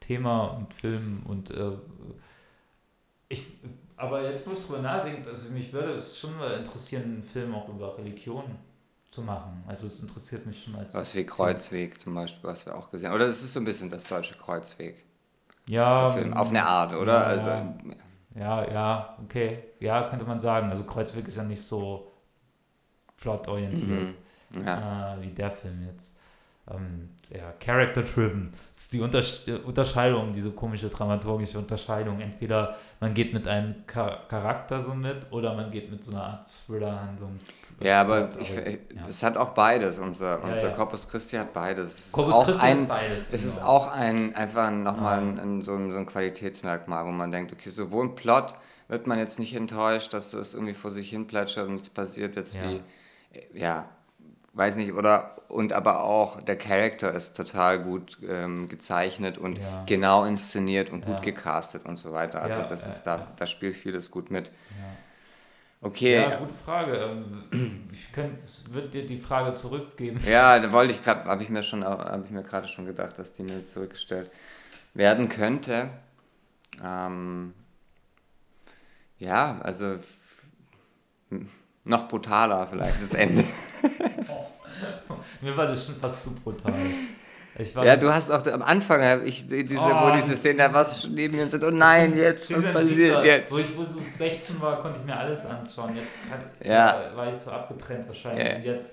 [0.00, 1.72] Thema und Film und äh,
[3.28, 3.46] ich,
[3.96, 7.54] aber jetzt, wo ich drüber nachdenke, also mich würde es schon mal interessieren, einen Film
[7.54, 8.44] auch über Religion
[9.12, 9.62] zu machen.
[9.68, 13.08] Also es interessiert mich schon als Was wie Kreuzweg zum Beispiel, was wir auch gesehen
[13.08, 13.14] haben.
[13.14, 15.04] Oder es ist so ein bisschen das deutsche Kreuzweg.
[15.66, 16.32] ja, Film.
[16.32, 17.12] Auf eine Art, oder?
[17.12, 17.74] Ja, also, ja.
[18.34, 19.64] Ja, ja, okay.
[19.80, 20.70] Ja, könnte man sagen.
[20.70, 22.10] Also Kreuzweg ist ja nicht so
[23.18, 24.14] plotorientiert
[24.50, 24.66] mhm.
[24.66, 25.14] ja.
[25.14, 26.14] äh, wie der Film jetzt.
[26.70, 28.54] ähm, ja, character-driven.
[28.72, 29.22] Das ist die Unter
[29.66, 32.20] Unterscheidung, diese komische dramaturgische Unterscheidung.
[32.20, 36.24] Entweder man geht mit einem Char Charakter so mit oder man geht mit so einer
[36.24, 37.38] Art Thriller-Handlung.
[37.80, 38.72] Ja, aber ich, ja.
[39.08, 39.98] es hat auch beides.
[39.98, 40.70] Unser, ja, unser ja.
[40.70, 41.98] Corpus Christi hat beides.
[41.98, 43.32] Es Corpus ist Christi ein, hat beides.
[43.32, 43.52] Es genau.
[43.52, 47.52] ist auch ein, einfach nochmal ein, ein, so, ein, so ein Qualitätsmerkmal, wo man denkt,
[47.52, 48.54] okay, sowohl ein Plot
[48.88, 52.36] wird man jetzt nicht enttäuscht, dass es irgendwie vor sich hin plätschert und es passiert
[52.36, 52.82] jetzt wie,
[53.54, 53.86] ja,
[54.52, 59.84] weiß nicht, oder und aber auch der Charakter ist total gut ähm, gezeichnet und ja.
[59.86, 62.40] genau inszeniert und gut gecastet und so weiter.
[62.42, 64.50] Also ja, das ist da, da spielt vieles gut mit.
[65.82, 66.20] Okay.
[66.20, 66.94] Ja, gute Frage.
[66.94, 70.20] Ähm, ich würde dir die Frage zurückgeben.
[70.24, 73.18] Ja, da wollte ich gerade, habe ich mir schon, habe ich mir gerade schon gedacht,
[73.18, 74.30] dass die mir zurückgestellt
[74.94, 75.90] werden könnte.
[76.82, 77.52] Ähm,
[79.18, 79.98] ja, also
[81.84, 83.44] noch brutaler vielleicht das Ende.
[85.40, 86.74] Mir war das schon fast zu brutal.
[87.58, 91.10] Ja, du hast auch am Anfang, ich, diese, oh, wo diese Szene, da warst du
[91.10, 93.52] neben mir und sagst, oh nein, jetzt, was passiert war, jetzt?
[93.52, 95.94] Wo ich wo so 16 war, konnte ich mir alles anschauen.
[95.96, 97.10] Jetzt kann, ja.
[97.14, 98.48] war ich so abgetrennt wahrscheinlich.
[98.48, 98.56] Ja.
[98.56, 98.90] Und jetzt,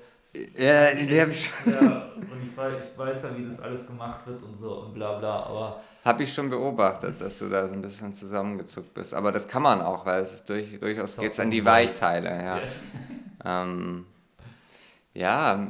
[0.57, 1.74] ja, die habe ich schon.
[1.74, 4.93] Ja, und ich weiß, ich weiß ja, wie das alles gemacht wird und so und
[4.93, 5.82] bla bla, aber.
[6.03, 9.14] Habe ich schon beobachtet, dass du da so ein bisschen zusammengezuckt bist.
[9.14, 12.30] Aber das kann man auch, weil es ist durch, durchaus geht an die Weichteile.
[12.30, 12.84] Ja, yes.
[13.45, 14.05] ähm,
[15.14, 15.68] ja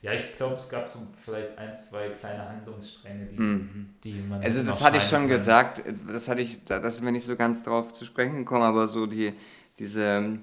[0.00, 3.90] Ja, ich glaube, es gab so vielleicht ein, zwei kleine Handlungsstränge, die, mhm.
[4.04, 4.40] die man.
[4.42, 5.28] Also, das hatte ich schon kann.
[5.28, 8.86] gesagt, das hatte ich, da sind wir nicht so ganz drauf zu sprechen gekommen, aber
[8.86, 9.32] so die,
[9.80, 10.42] diese ähm,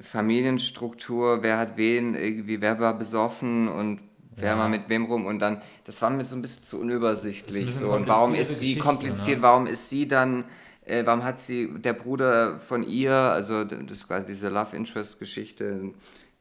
[0.00, 4.00] Familienstruktur, wer hat wen, irgendwie, wer war besoffen und
[4.34, 4.58] wer ja.
[4.58, 7.66] war mit wem rum und dann, das war mir so ein bisschen zu unübersichtlich.
[7.66, 7.92] Bisschen so.
[7.92, 9.42] Und warum ist sie kompliziert, ne?
[9.42, 10.44] warum ist sie dann,
[10.84, 15.18] äh, warum hat sie, der Bruder von ihr, also das ist quasi diese Love Interest
[15.20, 15.92] Geschichte,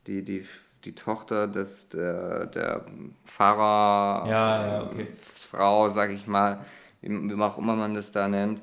[0.07, 0.43] die, die
[0.87, 2.85] die Tochter des, der, der
[3.25, 5.07] Pfarrer, ja, ja, okay.
[5.35, 6.59] Frau, sag ich mal,
[7.01, 8.61] wie, wie auch immer man das da nennt,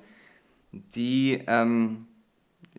[0.73, 2.07] die, ähm,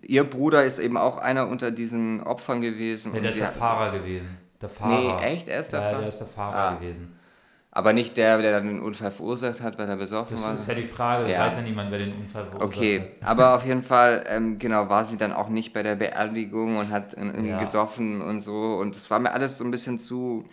[0.01, 3.11] ihr Bruder ist eben auch einer unter diesen Opfern gewesen.
[3.11, 4.37] Nee, der ist der Fahrer gewesen.
[4.59, 5.19] Der Fahrer.
[5.19, 5.47] Nee, echt?
[5.47, 5.99] Er ist der ja, Fahrer?
[5.99, 6.75] der ist der Fahrer ah.
[6.75, 7.14] gewesen.
[7.77, 10.53] Aber nicht der, der dann den Unfall verursacht hat, weil er besoffen war.
[10.53, 11.41] Das ist ja die Frage, ja.
[11.41, 12.99] weiß ja niemand, wer den Unfall verursacht okay.
[12.99, 13.07] hat.
[13.07, 16.77] Okay, aber auf jeden Fall, ähm, genau, war sie dann auch nicht bei der Beerdigung
[16.77, 17.59] und hat irgendwie ja.
[17.59, 18.77] gesoffen und so.
[18.77, 20.45] Und das war mir alles so ein bisschen zu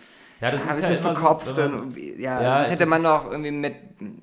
[0.42, 1.56] ja, das ist ja immer verkopft.
[1.56, 3.76] So, man, ja, ja, das hätte das man noch irgendwie mit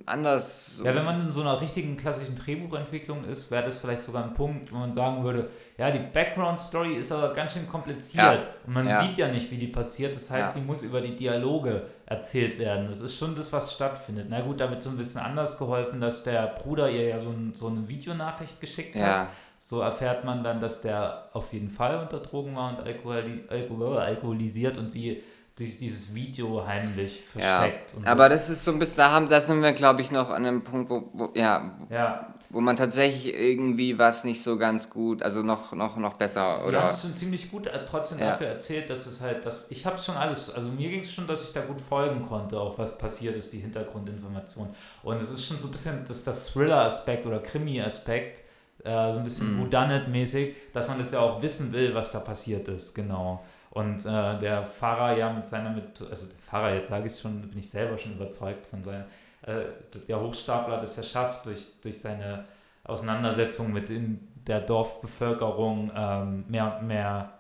[0.06, 0.76] anders.
[0.76, 4.26] So ja, wenn man in so einer richtigen klassischen Drehbuchentwicklung ist, wäre das vielleicht sogar
[4.26, 5.50] ein Punkt, wo man sagen würde,
[5.80, 8.44] ja, die Background-Story ist aber ganz schön kompliziert ja.
[8.68, 9.02] und man ja.
[9.02, 10.14] sieht ja nicht, wie die passiert.
[10.14, 12.90] Das heißt, die muss über die Dialoge erzählt werden.
[12.90, 14.28] Das ist schon das, was stattfindet.
[14.30, 17.30] Na gut, da wird so ein bisschen anders geholfen, dass der Bruder ihr ja so,
[17.30, 19.28] ein, so eine Videonachricht geschickt hat.
[19.58, 24.78] So erfährt man dann, dass der auf jeden Fall unter Drogen war und alkoholi alkoholisiert
[24.78, 25.24] und sie
[25.60, 27.94] dieses Video heimlich versteckt.
[28.04, 30.30] Ja, aber das ist so ein bisschen, da, haben, da sind wir, glaube ich, noch
[30.30, 32.34] an einem Punkt, wo, wo, ja, ja.
[32.50, 36.80] wo man tatsächlich irgendwie was nicht so ganz gut, also noch, noch, noch besser, oder?
[36.80, 38.32] Ja, es schon ziemlich gut äh, trotzdem ja.
[38.32, 41.28] dafür erzählt, dass es halt, dass, ich habe schon alles, also mir ging es schon,
[41.28, 44.70] dass ich da gut folgen konnte, auch was passiert ist, die Hintergrundinformation.
[45.04, 48.42] Und es ist schon so ein bisschen das, das Thriller-Aspekt oder Krimi-Aspekt,
[48.84, 49.64] äh, so ein bisschen mm.
[49.64, 53.44] Whodunit-mäßig, dass man das ja auch wissen will, was da passiert ist, genau.
[53.72, 57.22] Und äh, der Fahrer ja mit seiner Methode, also der Fahrer, jetzt sage ich es
[57.22, 59.06] schon, bin ich selber schon überzeugt von seinem,
[59.44, 59.64] äh,
[60.08, 62.46] der Hochstapler das ja schafft, durch, durch seine
[62.84, 67.34] Auseinandersetzung mit in der Dorfbevölkerung ähm, mehr, mehr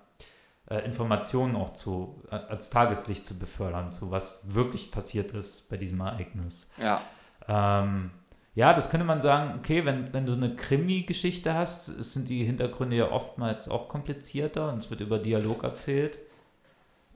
[0.69, 5.77] äh, Informationen auch zu, äh, als Tageslicht zu befördern, zu was wirklich passiert ist bei
[5.77, 6.71] diesem Ereignis.
[6.77, 7.01] Ja.
[7.47, 8.11] Ähm,
[8.59, 12.97] ja, das könnte man sagen, okay, wenn, wenn du eine Krimi-Geschichte hast, sind die Hintergründe
[12.97, 16.19] ja oftmals auch komplizierter und es wird über Dialog erzählt.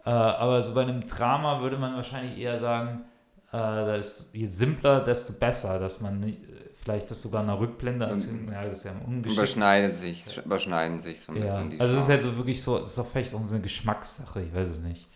[0.05, 3.01] Äh, aber so bei einem Drama würde man wahrscheinlich eher sagen,
[3.49, 6.39] äh, da ist, je simpler, desto besser, dass man nicht,
[6.81, 8.49] vielleicht das sogar in einer Rückblende erzählt.
[8.49, 9.37] Ja, das ist ja ungeschickt.
[9.37, 11.43] Überschneiden sich, überschneiden sich so ein ja.
[11.43, 11.69] bisschen.
[11.71, 13.63] Die also es ist halt so wirklich so, es ist auch vielleicht auch so eine
[13.63, 15.09] Geschmackssache, ich weiß es nicht.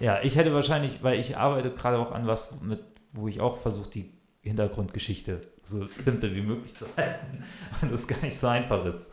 [0.00, 2.84] Ja, ich hätte wahrscheinlich, weil ich arbeite gerade auch an was mit,
[3.14, 7.44] wo ich auch versuche, die Hintergrundgeschichte so simpel wie möglich zu halten
[7.82, 9.10] und das gar nicht so einfach ist.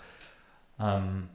[0.79, 1.29] Ähm,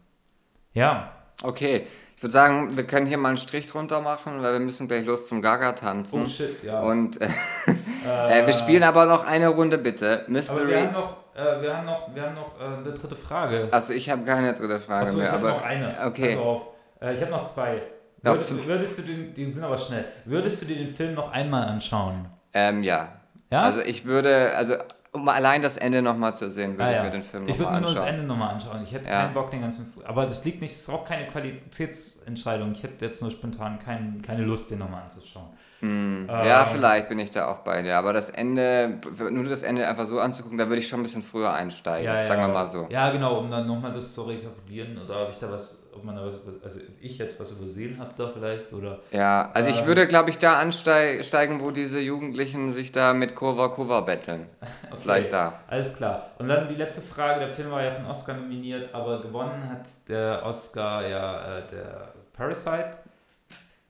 [0.72, 1.12] ja.
[1.43, 1.86] Okay,
[2.16, 5.05] ich würde sagen, wir können hier mal einen Strich drunter machen, weil wir müssen gleich
[5.05, 6.22] los zum Gaga tanzen.
[6.22, 6.80] Oh shit, ja.
[6.80, 7.20] Und
[8.07, 10.24] äh, äh, wir spielen aber noch eine Runde bitte.
[10.28, 10.70] Mystery.
[10.70, 13.68] Wir haben noch, äh, wir haben noch, wir haben noch äh, eine dritte Frage.
[13.70, 15.26] Also ich habe keine dritte Frage Achso, mehr.
[15.26, 16.07] Ich habe noch eine.
[16.07, 16.36] Okay.
[16.36, 16.68] auf.
[17.01, 17.82] Äh, ich habe noch zwei.
[18.22, 20.05] Würdest, würdest, du den, die sind aber schnell.
[20.24, 22.28] Würdest du dir den Film noch einmal anschauen?
[22.55, 23.20] Ähm, ja.
[23.53, 23.62] Ja?
[23.62, 24.74] Also ich würde, also
[25.14, 27.03] Um allein das Ende nochmal zu sehen, würde Ah, ich ja.
[27.05, 28.14] mir den Film Ich würde nochmal mir nur das anschauen.
[28.20, 28.82] Ende nochmal anschauen.
[28.82, 29.20] Ich hätte Ja.
[29.24, 30.07] keinen Bock, den ganzen Film.
[30.07, 32.72] Aber das liegt nicht, es ist auch keine Qualitätsentscheidung.
[32.72, 35.48] Ich hätte jetzt nur spontan kein, keine Lust, den nochmal anzuschauen.
[35.80, 36.46] Hm, Ähm.
[36.46, 37.98] ja, vielleicht bin ich da auch bei dir.
[37.98, 39.00] Aber das Ende,
[39.30, 42.40] nur das Ende einfach so anzugucken, da würde ich schon ein bisschen früher einsteigen, sagen
[42.40, 42.86] wir mal so.
[42.88, 44.98] Ja, genau, um dann nochmal das zu rekapitulieren.
[45.05, 46.34] Oder habe ich da was, ob man da was,
[46.64, 49.01] also ich jetzt was übersehen habe da vielleicht, oder.
[49.11, 49.86] Ja, also ich Ähm.
[49.86, 54.47] würde, glaube ich, da ansteigen, wo diese Jugendlichen sich da mit Kurva Kurva betteln.
[54.90, 55.61] Okay, Vielleicht da.
[55.68, 56.30] Alles klar.
[56.38, 59.86] Und dann die letzte Frage, der Film war ja von Oscar nominiert, aber gewonnen hat
[60.09, 62.99] der Oscar ja äh, der Parasite,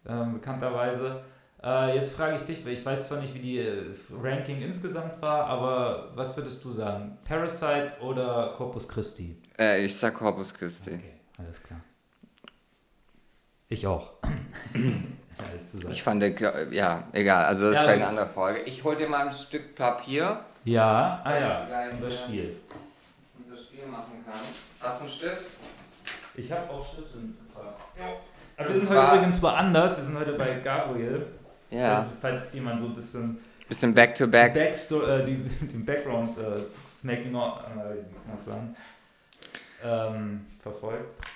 [0.09, 1.23] ähm, bekannterweise.
[1.65, 3.85] Äh, jetzt frage ich dich, weil ich weiß zwar nicht, wie die äh,
[4.21, 7.19] Ranking insgesamt war, aber was würdest du sagen?
[7.25, 9.37] Parasite oder Corpus Christi?
[9.59, 10.95] Äh, ich sag Corpus Christi.
[10.95, 11.81] Okay, alles klar.
[13.73, 14.11] Ich auch.
[15.91, 18.61] Ich fand, der- ja, egal, also das Ja, ist eine andere Folge.
[18.61, 22.17] Ich hol dir mal ein Stück Papier, Ja, ah ja, Gleich, unser ja.
[22.17, 22.57] Spiel.
[23.43, 24.61] unser Spiel machen kannst.
[24.81, 25.43] Hast du einen Stift?
[26.37, 27.75] Ich habe auch Schriften mitgebracht.
[27.99, 28.05] Ja.
[28.59, 29.97] Aber wir sind heute übrigens woanders.
[29.97, 31.27] Wir sind heute bei Gabriel.
[31.71, 34.55] Ja, Falls jemand so ein bisschen bisschen back to back.
[34.55, 34.73] Äh,
[35.25, 38.77] die, den Background, äh, das Making of, äh, wie kann man das sagen,
[39.83, 41.27] ähm, verfolgt.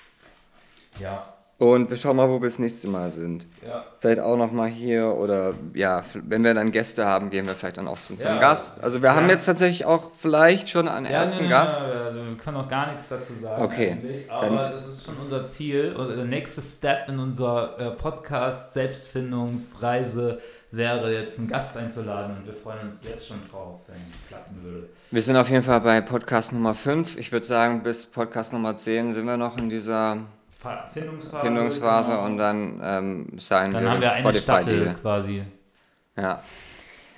[1.01, 1.27] Ja,
[1.59, 3.47] Und wir schauen mal, wo wir das nächste Mal sind.
[3.67, 3.83] ja.
[3.99, 7.89] Vielleicht auch nochmal hier oder ja, wenn wir dann Gäste haben, gehen wir vielleicht dann
[7.89, 8.41] auch zu unserem Ja.
[8.43, 8.79] Gast.
[8.85, 9.33] Also wir haben Ja.
[9.37, 11.75] jetzt tatsächlich auch vielleicht schon einen Ja, ersten nee, Gast.
[11.81, 13.63] nee, also wir können auch gar nichts dazu sagen.
[13.63, 15.97] Okay, eigentlich, aber dann- das ist schon unser Ziel.
[15.97, 20.39] Oder der nächste Step in unserer äh, Podcast-Selbstfindungsreise
[20.73, 24.63] wäre jetzt einen Gast einzuladen und wir freuen uns jetzt schon drauf, wenn es klappen
[24.63, 24.89] würde.
[25.11, 27.17] Wir sind auf jeden Fall bei Podcast Nummer 5.
[27.17, 30.19] Ich würde sagen, bis Podcast Nummer 10 sind wir noch in dieser
[30.93, 31.45] Findungsphase.
[31.47, 32.25] Findungsphase genau.
[32.25, 34.95] und dann ähm, sein Dann wir haben wir eine Staffel Spotify-Deal.
[35.01, 35.43] quasi.
[36.17, 36.43] Ja.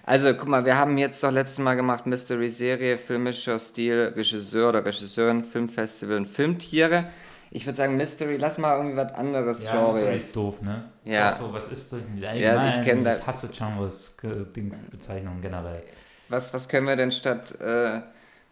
[0.04, 4.84] Also, guck mal, wir haben jetzt doch letztes Mal gemacht Mystery-Serie, filmischer Stil, Regisseur oder
[4.84, 7.04] Regisseurin, Filmfestival und Filmtiere.
[7.50, 10.26] Ich würde sagen, Mystery, lass mal irgendwie was anderes Ja, Genre Mystery jetzt.
[10.26, 10.84] ist doof, ne?
[11.04, 11.28] Ja.
[11.30, 12.00] Auch so, was ist das?
[12.16, 12.32] Ja,
[12.80, 15.82] ich kenn da- Ich hasse Genres, Ge- Dings, Bezeichnungen generell.
[16.30, 18.00] Was, was können wir denn statt äh,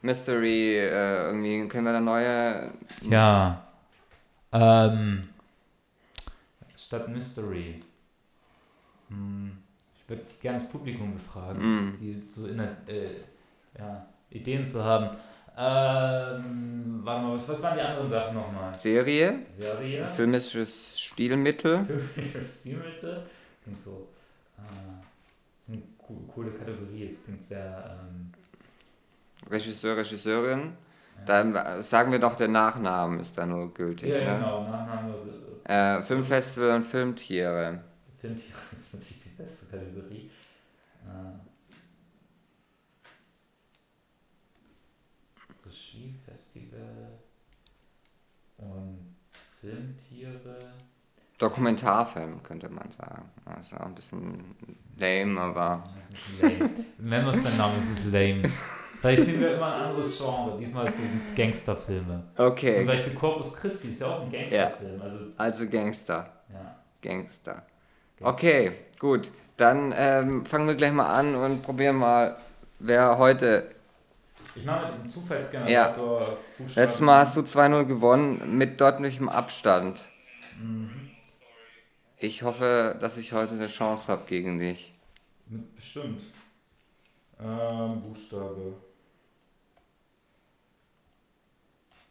[0.02, 2.70] Mystery äh, irgendwie, können wir da neue...
[3.02, 3.65] Ja.
[4.60, 5.28] Ähm,
[6.76, 7.80] statt Mystery.
[9.08, 9.52] Hm,
[9.94, 11.60] ich würde gerne das Publikum befragen,
[11.92, 11.98] Mm.
[12.00, 13.10] die so in der, äh,
[13.78, 15.16] ja, Ideen zu haben.
[15.58, 18.74] Ähm, warte mal, was, was waren die anderen Sachen nochmal?
[18.74, 20.06] Serie, Serie?
[20.14, 21.84] filmisches Stilmittel,
[22.14, 23.22] Filmische Stilmittel?
[23.62, 24.08] Klingt so.
[24.58, 24.62] Äh,
[25.66, 27.98] das ist eine co- coole Kategorie, es klingt sehr.
[28.00, 28.32] Ähm,
[29.50, 30.72] Regisseur, Regisseurin.
[31.24, 34.10] Da sagen wir doch, der Nachnamen ist da nur gültig.
[34.10, 34.34] ja, ne?
[34.36, 35.14] genau, Nachname.
[35.64, 37.80] Äh, Filmfestival und Filmtiere.
[38.18, 40.30] Filmtiere ist natürlich die beste Kategorie.
[41.04, 41.46] Äh,
[45.66, 47.18] Regiefestival
[48.58, 49.16] und
[49.60, 50.58] Filmtiere.
[51.38, 53.30] Dokumentarfilm könnte man sagen.
[53.44, 54.56] Das ist auch ein bisschen
[54.96, 55.90] lame, aber
[56.40, 56.70] Lame.
[56.98, 58.50] Nennen wir es beim Namen, es ist lame.
[59.06, 60.58] Vielleicht nehmen wir immer ein anderes Genre.
[60.58, 62.24] Diesmal sind es Gangsterfilme.
[62.34, 62.84] Zum okay.
[62.84, 65.00] Beispiel Corpus Christi ist ja auch ein Gangsterfilm.
[65.02, 66.32] Also, Also Gangster.
[66.52, 66.76] ja.
[67.02, 67.62] Gangster.
[68.20, 69.30] Okay, gut.
[69.56, 72.36] Dann ähm, fangen wir gleich mal an und probieren mal,
[72.78, 73.70] wer heute.
[74.54, 76.74] Ich mache mit dem Zufallsgenerator Buchstaben.
[76.74, 80.02] Letztes Mal hast du 2-0 gewonnen mit deutlichem Abstand.
[80.60, 81.10] Mhm.
[82.18, 84.92] Ich hoffe, dass ich heute eine Chance habe gegen dich.
[85.74, 86.22] Bestimmt.
[87.38, 88.74] Ähm, Buchstabe.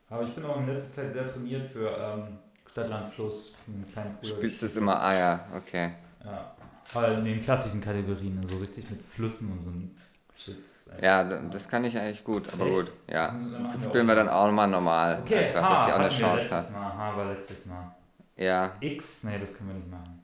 [0.10, 2.38] Aber ich bin auch in letzter Zeit sehr trainiert für ähm,
[2.70, 3.58] Stadt, Land, Fluss.
[3.68, 5.94] Einen kleinen Du Bruder spielst es immer Eier, okay.
[6.24, 6.56] Ja.
[6.94, 9.98] Weil in den klassischen Kategorien, so richtig mit Flüssen und so ein
[10.38, 10.58] Shit.
[11.02, 12.76] Ja, das kann ich eigentlich gut, aber Echt?
[12.76, 12.92] gut.
[13.10, 13.36] Ja.
[13.84, 15.22] Spielen wir dann auch mal normal.
[15.24, 16.72] Okay, einfach, H, dass ich auch eine Chance letztes habe.
[16.74, 16.98] Mal.
[16.98, 17.96] H war letztes Mal.
[18.38, 18.76] Ja.
[18.80, 20.22] X, nee, das können wir nicht machen.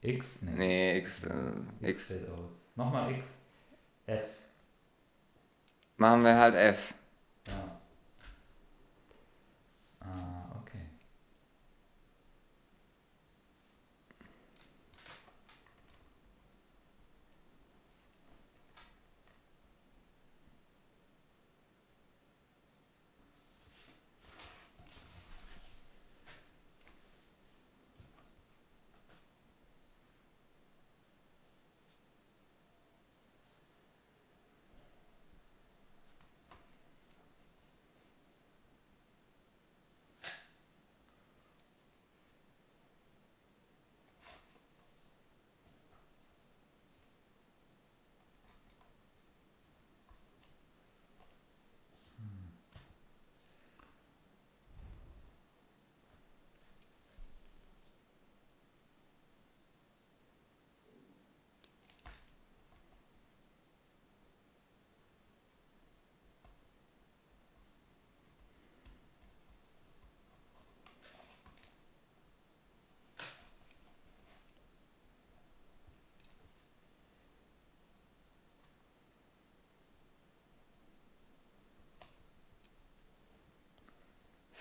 [0.00, 0.50] X, nee.
[0.56, 1.28] Nee, X, äh,
[1.80, 2.06] X X.
[2.06, 2.52] fällt aus.
[2.76, 3.28] Nochmal X.
[4.06, 4.24] F.
[5.96, 6.94] Machen wir halt F.
[7.46, 7.73] Ja.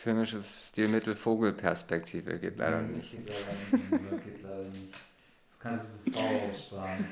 [0.04, 3.12] Filmisches Stilmittel Vogelperspektive geht leider das nicht.
[3.12, 4.12] Geht leider nicht.
[4.12, 4.94] Das geht leider nicht.
[4.94, 6.20] Das kannst du für V
[6.52, 7.06] aussparen.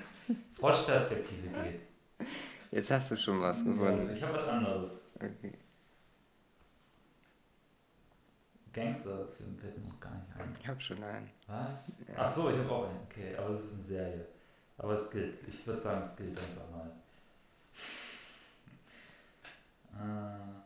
[0.60, 2.28] Froschperspektive geht.
[2.70, 4.14] Jetzt hast du schon was Ja, gefunden.
[4.14, 4.92] ich habe was anderes.
[5.16, 5.54] Okay.
[8.74, 10.54] Gangsterfilm fällt mir noch gar nicht ein.
[10.60, 11.30] Ich hab schon einen.
[11.48, 11.94] Was?
[12.10, 12.14] Ja.
[12.18, 13.00] Ach so, ich habe auch einen.
[13.10, 14.26] Okay, aber es ist eine Serie.
[14.78, 15.48] Aber es gilt.
[15.48, 16.92] Ich würde sagen, es gilt einfach mal.
[19.94, 20.62] Äh,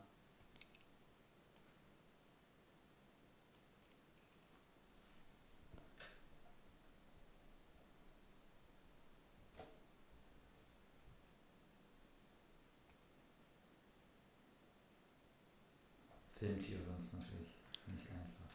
[16.38, 17.54] Filmtiere uns natürlich
[17.86, 18.50] nicht einfach.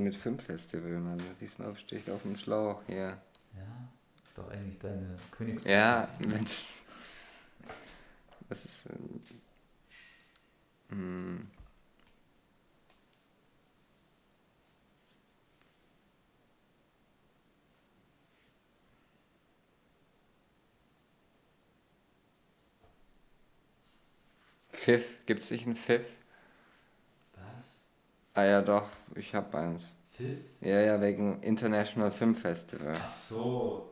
[0.00, 1.22] Mit Filmfestival, Mann.
[1.42, 3.20] Diesmal stehe ich auf dem Schlauch hier.
[3.54, 3.88] Ja,
[4.26, 5.64] ist doch eigentlich deine Königs.
[5.64, 6.50] Ja, mit.
[8.48, 8.82] Was ist.
[8.88, 9.20] Ähm,
[10.88, 11.50] hm.
[24.72, 26.06] Pfiff, gibt's nicht einen Pfiff?
[28.34, 28.40] Was?
[28.40, 29.94] Ah ja doch, ich hab eins.
[30.10, 30.38] Pfiff?
[30.60, 32.92] Ja, ja, wegen International Film Festival.
[32.94, 33.90] Ach so.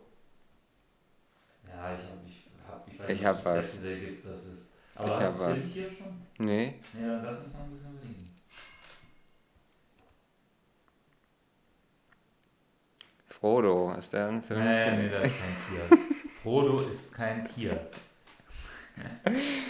[1.67, 3.71] Ja, ich hab, ich hab, ich weiß Ich nicht, hab es was.
[3.71, 4.69] Festival gibt, das ist.
[4.95, 5.61] Aber Ich hast du was.
[5.61, 6.27] Filmtier schon?
[6.47, 8.31] Nee, Ja, dann lass uns noch ein bisschen überlegen.
[13.29, 14.65] Frodo, ist der ein Film?
[14.65, 15.89] Nee, nee, das ist kein Tier.
[16.43, 17.91] Frodo ist kein Tier.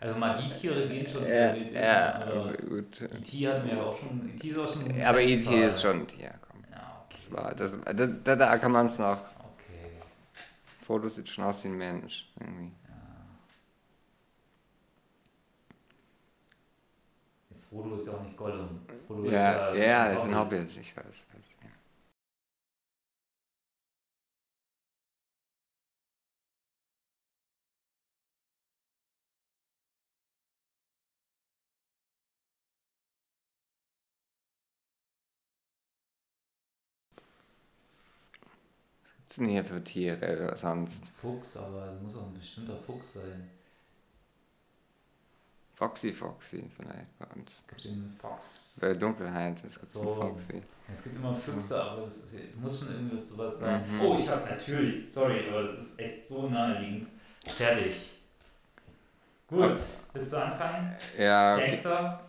[0.00, 3.02] Also Magietiere gehen schon Ja, theoretisch, ja, aber gut.
[3.02, 3.48] E.T.
[3.48, 4.28] hatten wir ja auch schon.
[4.34, 4.48] E.T.
[4.48, 4.90] ist auch schon.
[4.90, 5.66] ein Aber E.T.
[5.66, 6.64] Ist schon ein Tier, komm.
[6.70, 7.18] Ja, okay.
[7.18, 9.18] Das war, das, da, da, da kann man es noch.
[9.38, 10.00] okay.
[10.86, 12.32] Frodo sieht schon aus wie ein Mensch.
[12.40, 12.72] Irgendwie.
[17.68, 18.80] Frodo ist ja auch nicht Gollum.
[19.06, 19.84] Frodo Ja, ist ja, ja.
[19.84, 21.04] ja, ist ein Hobbit, ich weiß.
[21.06, 21.68] weiß ja.
[39.40, 41.02] Denn hier für Tiere sonst?
[41.08, 43.50] Fuchs, aber es muss auch ein bestimmter Fuchs sein.
[45.74, 47.62] Foxy Foxy vielleicht bei uns.
[47.66, 48.78] Gibt es den Fox?
[48.82, 50.00] Bei Dunkelheit, es gibt So.
[50.20, 50.62] einen Foxy.
[50.94, 53.82] Es gibt immer Füchse, aber das ist, muss schon irgendwas sowas sein.
[53.90, 54.00] Mhm.
[54.02, 57.08] Oh, ich habe natürlich, sorry, aber das ist echt so naheliegend.
[57.46, 58.10] Fertig.
[59.48, 59.80] Gut, Okay.
[60.12, 60.94] willst du anfangen?
[61.18, 61.56] Ja.
[61.58, 62.20] Gangster,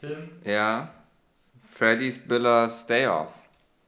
[0.00, 0.30] Film.
[0.44, 0.90] ja.
[1.70, 3.28] Freddy's Billers Day Off.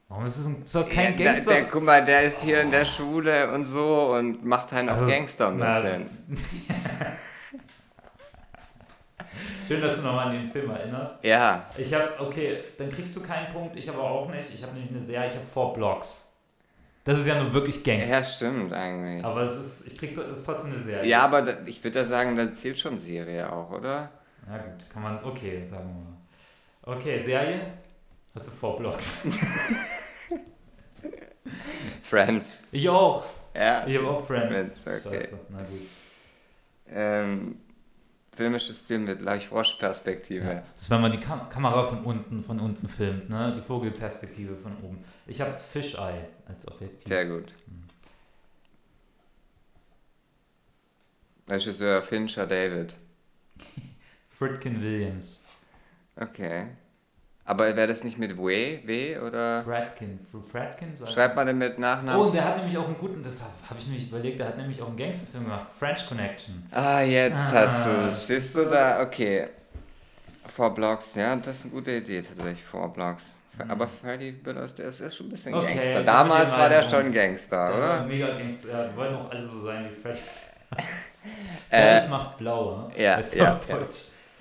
[0.08, 1.50] Warum ist das doch kein Ja, Gangster?
[1.52, 4.88] Der, der, guck mal, der ist hier in der Schule und so und macht einen
[4.88, 6.38] auf Also, Gangster ein bisschen.
[9.68, 11.16] Schön, dass du nochmal an den Film erinnerst.
[11.22, 14.54] Ja, Ich habe, okay, dann kriegst du keinen Punkt, ich aber auch nicht.
[14.54, 16.32] Ich habe nämlich eine Serie, ich habe Four Blocks.
[17.04, 18.10] Das ist ja nur wirklich Gangster.
[18.18, 19.22] ja, stimmt eigentlich.
[19.22, 21.06] Aber es ist, ich krieg, es ist trotzdem eine Serie.
[21.08, 24.10] Ja, aber da, ich würde ja sagen, da zählt schon Serie auch, oder?
[24.48, 25.86] Ja gut, kann man, okay, sagen
[26.84, 26.96] wir mal.
[26.96, 27.60] Okay, Serie?
[28.34, 29.20] Hast du Four Blocks?
[32.02, 32.60] Friends.
[32.70, 33.24] Ich auch.
[33.54, 33.86] Ja.
[33.86, 34.82] Ich habe auch Friends.
[34.82, 35.20] Friends, okay.
[35.20, 35.80] Scheiße, na gut.
[36.90, 37.56] Ähm,
[38.34, 40.46] filmisches Stil mit Leuchtfroschperspektive.
[40.46, 40.62] Ja.
[40.74, 43.54] Das ist, wenn man die Kam Kamera von unten, von unten filmt, ne?
[43.56, 45.04] Die Vogelperspektive von oben.
[45.26, 47.06] Ich habe das Fisheye als Objektiv.
[47.08, 47.54] Sehr gut.
[47.66, 47.88] Mhm.
[51.50, 52.94] Regisseur Fincher David.
[54.28, 55.40] Fritkin Williams.
[56.14, 56.68] Okay.
[57.48, 59.62] Aber wäre das nicht mit W, W oder?
[59.62, 60.18] Fratkin.
[60.30, 60.94] Fr- Fratkin?
[60.94, 62.32] sagt- Schreibt man denn mit Oh, und Nachnamen?
[62.32, 64.82] der hat nämlich auch einen guten, das habe hab ich nämlich überlegt, der hat nämlich
[64.82, 65.66] auch einen Gangsterfilm gemacht.
[65.78, 66.66] French Connection.
[66.70, 67.52] Ah, jetzt Ah.
[67.54, 68.26] hast du es.
[68.26, 69.00] Siehst du da?
[69.02, 69.46] Okay.
[70.54, 73.34] Four Blocks, ja, das ist eine gute Idee tatsächlich, Four Blocks.
[73.64, 73.70] Mhm.
[73.70, 76.02] Aber Freddy Billers, der ist, ist schon ein bisschen Okay, Gangster.
[76.02, 78.04] Damals war der schon Gangster, Der war oder?
[78.06, 78.68] Mega Gangster.
[78.72, 80.18] Ja, die wollen auch alle so sein wie Fred.
[81.70, 83.02] Äh, Fans macht blau, ne?
[83.02, 83.76] ja, Heißt ja, auf ja.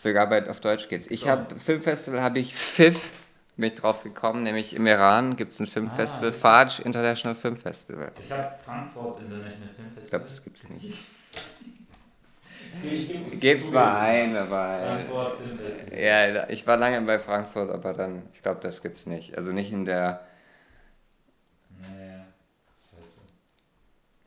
[0.07, 1.07] Sogar bei, auf Deutsch geht's.
[1.07, 1.29] Ich So.
[1.29, 3.11] habe Filmfestival habe ich FIF
[3.57, 8.11] mich drauf gekommen, nämlich im Iran gibt es ein Filmfestival, Ah, Faj International Film Festival.
[8.23, 10.03] Ich habe Frankfurt International Film Festival.
[10.03, 10.85] Ich glaube, das gibt's nicht.
[12.83, 14.77] Ich geb- Gib's mal ein, aber.
[14.79, 15.99] Frankfurt Film Festival.
[15.99, 19.35] Ja, ich war lange bei Frankfurt, aber dann, ich glaube, das gibt's nicht.
[19.37, 20.21] Also nicht in der.
[21.81, 22.21] Nee,
[22.89, 23.25] scheiße.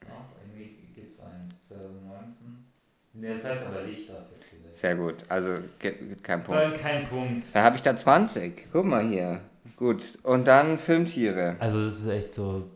[0.01, 1.55] Doch, irgendwie gibt es eins.
[1.69, 2.65] 2019.
[3.21, 4.73] Nee, das heißt aber Lichter Festival.
[4.73, 6.61] Sehr gut, also gibt keinen Punkt.
[6.63, 7.45] Dann kein Punkt.
[7.53, 8.69] Dann habe ich da 20.
[8.73, 9.41] Guck mal hier.
[9.77, 10.19] Gut.
[10.23, 11.57] Und dann Filmtiere.
[11.59, 12.71] Also das ist echt so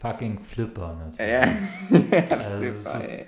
[0.00, 1.32] fucking Flipper natürlich.
[1.32, 1.42] Ja,
[2.36, 3.26] Also das ist.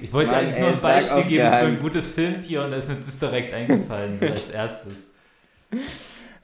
[0.00, 2.88] Ich wollte Mann, eigentlich nur ein Beispiel geben für ein gutes Filmtier und da ist
[2.88, 4.94] mir das direkt eingefallen, als erstes.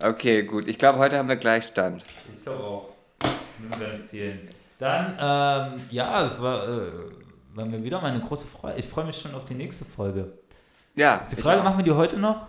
[0.02, 0.66] Okay, gut.
[0.68, 2.04] Ich glaube, heute haben wir Gleichstand.
[2.36, 2.92] Ich glaube auch.
[3.58, 4.40] Müssen wir nicht zählen.
[4.78, 6.90] Dann, ähm, ja, es war, äh,
[7.54, 8.78] war mir wieder meine große Freude.
[8.78, 10.32] Ich freue mich schon auf die nächste Folge.
[10.94, 12.46] Ja, Ist die Frage, machen wir die heute noch?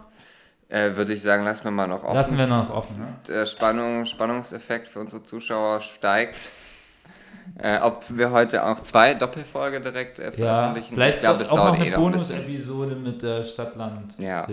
[0.69, 2.15] äh, würde ich sagen, lassen wir mal noch offen.
[2.15, 2.97] Lassen wir noch offen.
[2.99, 3.07] Ne?
[3.27, 6.35] Der Spannung, Spannungseffekt für unsere Zuschauer steigt.
[7.59, 10.93] Äh, ob wir heute auch zwei Doppelfolge direkt äh, Ja, veröffentlichen?
[10.93, 12.35] vielleicht ich glaube, das auch dauert noch eine eh noch ein bisschen.
[12.37, 14.25] Bonus-Episode mit der Stadtland-Film.
[14.25, 14.47] Ja.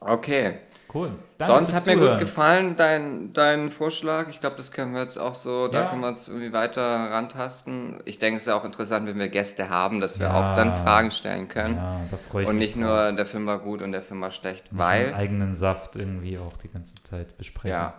[0.00, 0.54] Okay.
[0.92, 1.12] Cool.
[1.36, 2.10] Danke Sonst hat mir Zuhören.
[2.12, 4.28] gut gefallen dein, dein Vorschlag.
[4.30, 5.88] Ich glaube, das können wir jetzt auch so, da Ja.
[5.90, 7.98] können wir uns irgendwie weiter rantasten.
[8.06, 10.52] Ich denke, es ist auch interessant, wenn wir Gäste haben, dass wir Ja.
[10.52, 11.76] auch dann Fragen stellen können.
[11.76, 13.08] Ja, da freue ich und mich nicht drauf.
[13.08, 15.12] nur, der Film war gut und der Film war schlecht, Mit weil.
[15.14, 17.70] eigenen Saft irgendwie auch die ganze Zeit besprechen.
[17.78, 17.94] Ja.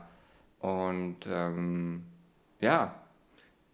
[0.59, 2.03] Und ähm,
[2.59, 2.95] ja,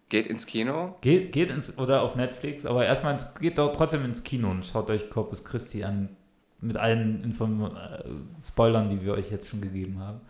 [0.09, 0.95] geht ins Kino.
[1.01, 4.65] Geht, geht ins, oder auf Netflix, aber erstmal ins, geht doch trotzdem ins Kino und
[4.65, 6.15] schaut euch Corpus Christi an.
[6.61, 8.03] Mit allen Inform äh,
[8.43, 10.21] Spoilern, die wir euch jetzt schon gegeben haben.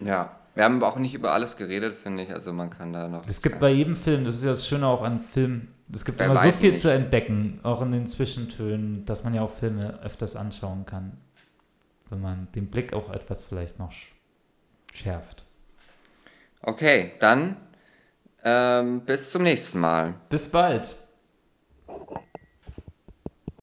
[0.00, 0.36] Ja.
[0.54, 2.32] Wir haben aber auch nicht über alles geredet, finde ich.
[2.32, 3.28] Also man kann da noch.
[3.28, 6.18] Es gibt bei jedem Film, das ist ja das Schöne auch an Filmen, es gibt
[6.20, 6.80] immer so viel nicht.
[6.80, 11.18] zu entdecken, auch in den Zwischentönen, dass man ja auch Filme öfters anschauen kann,
[12.08, 14.06] wenn man den Blick auch etwas vielleicht noch sch-
[14.94, 15.44] schärft.
[16.62, 17.56] Okay, dann
[18.42, 20.14] ähm, bis zum nächsten Mal.
[20.30, 20.96] Bis bald!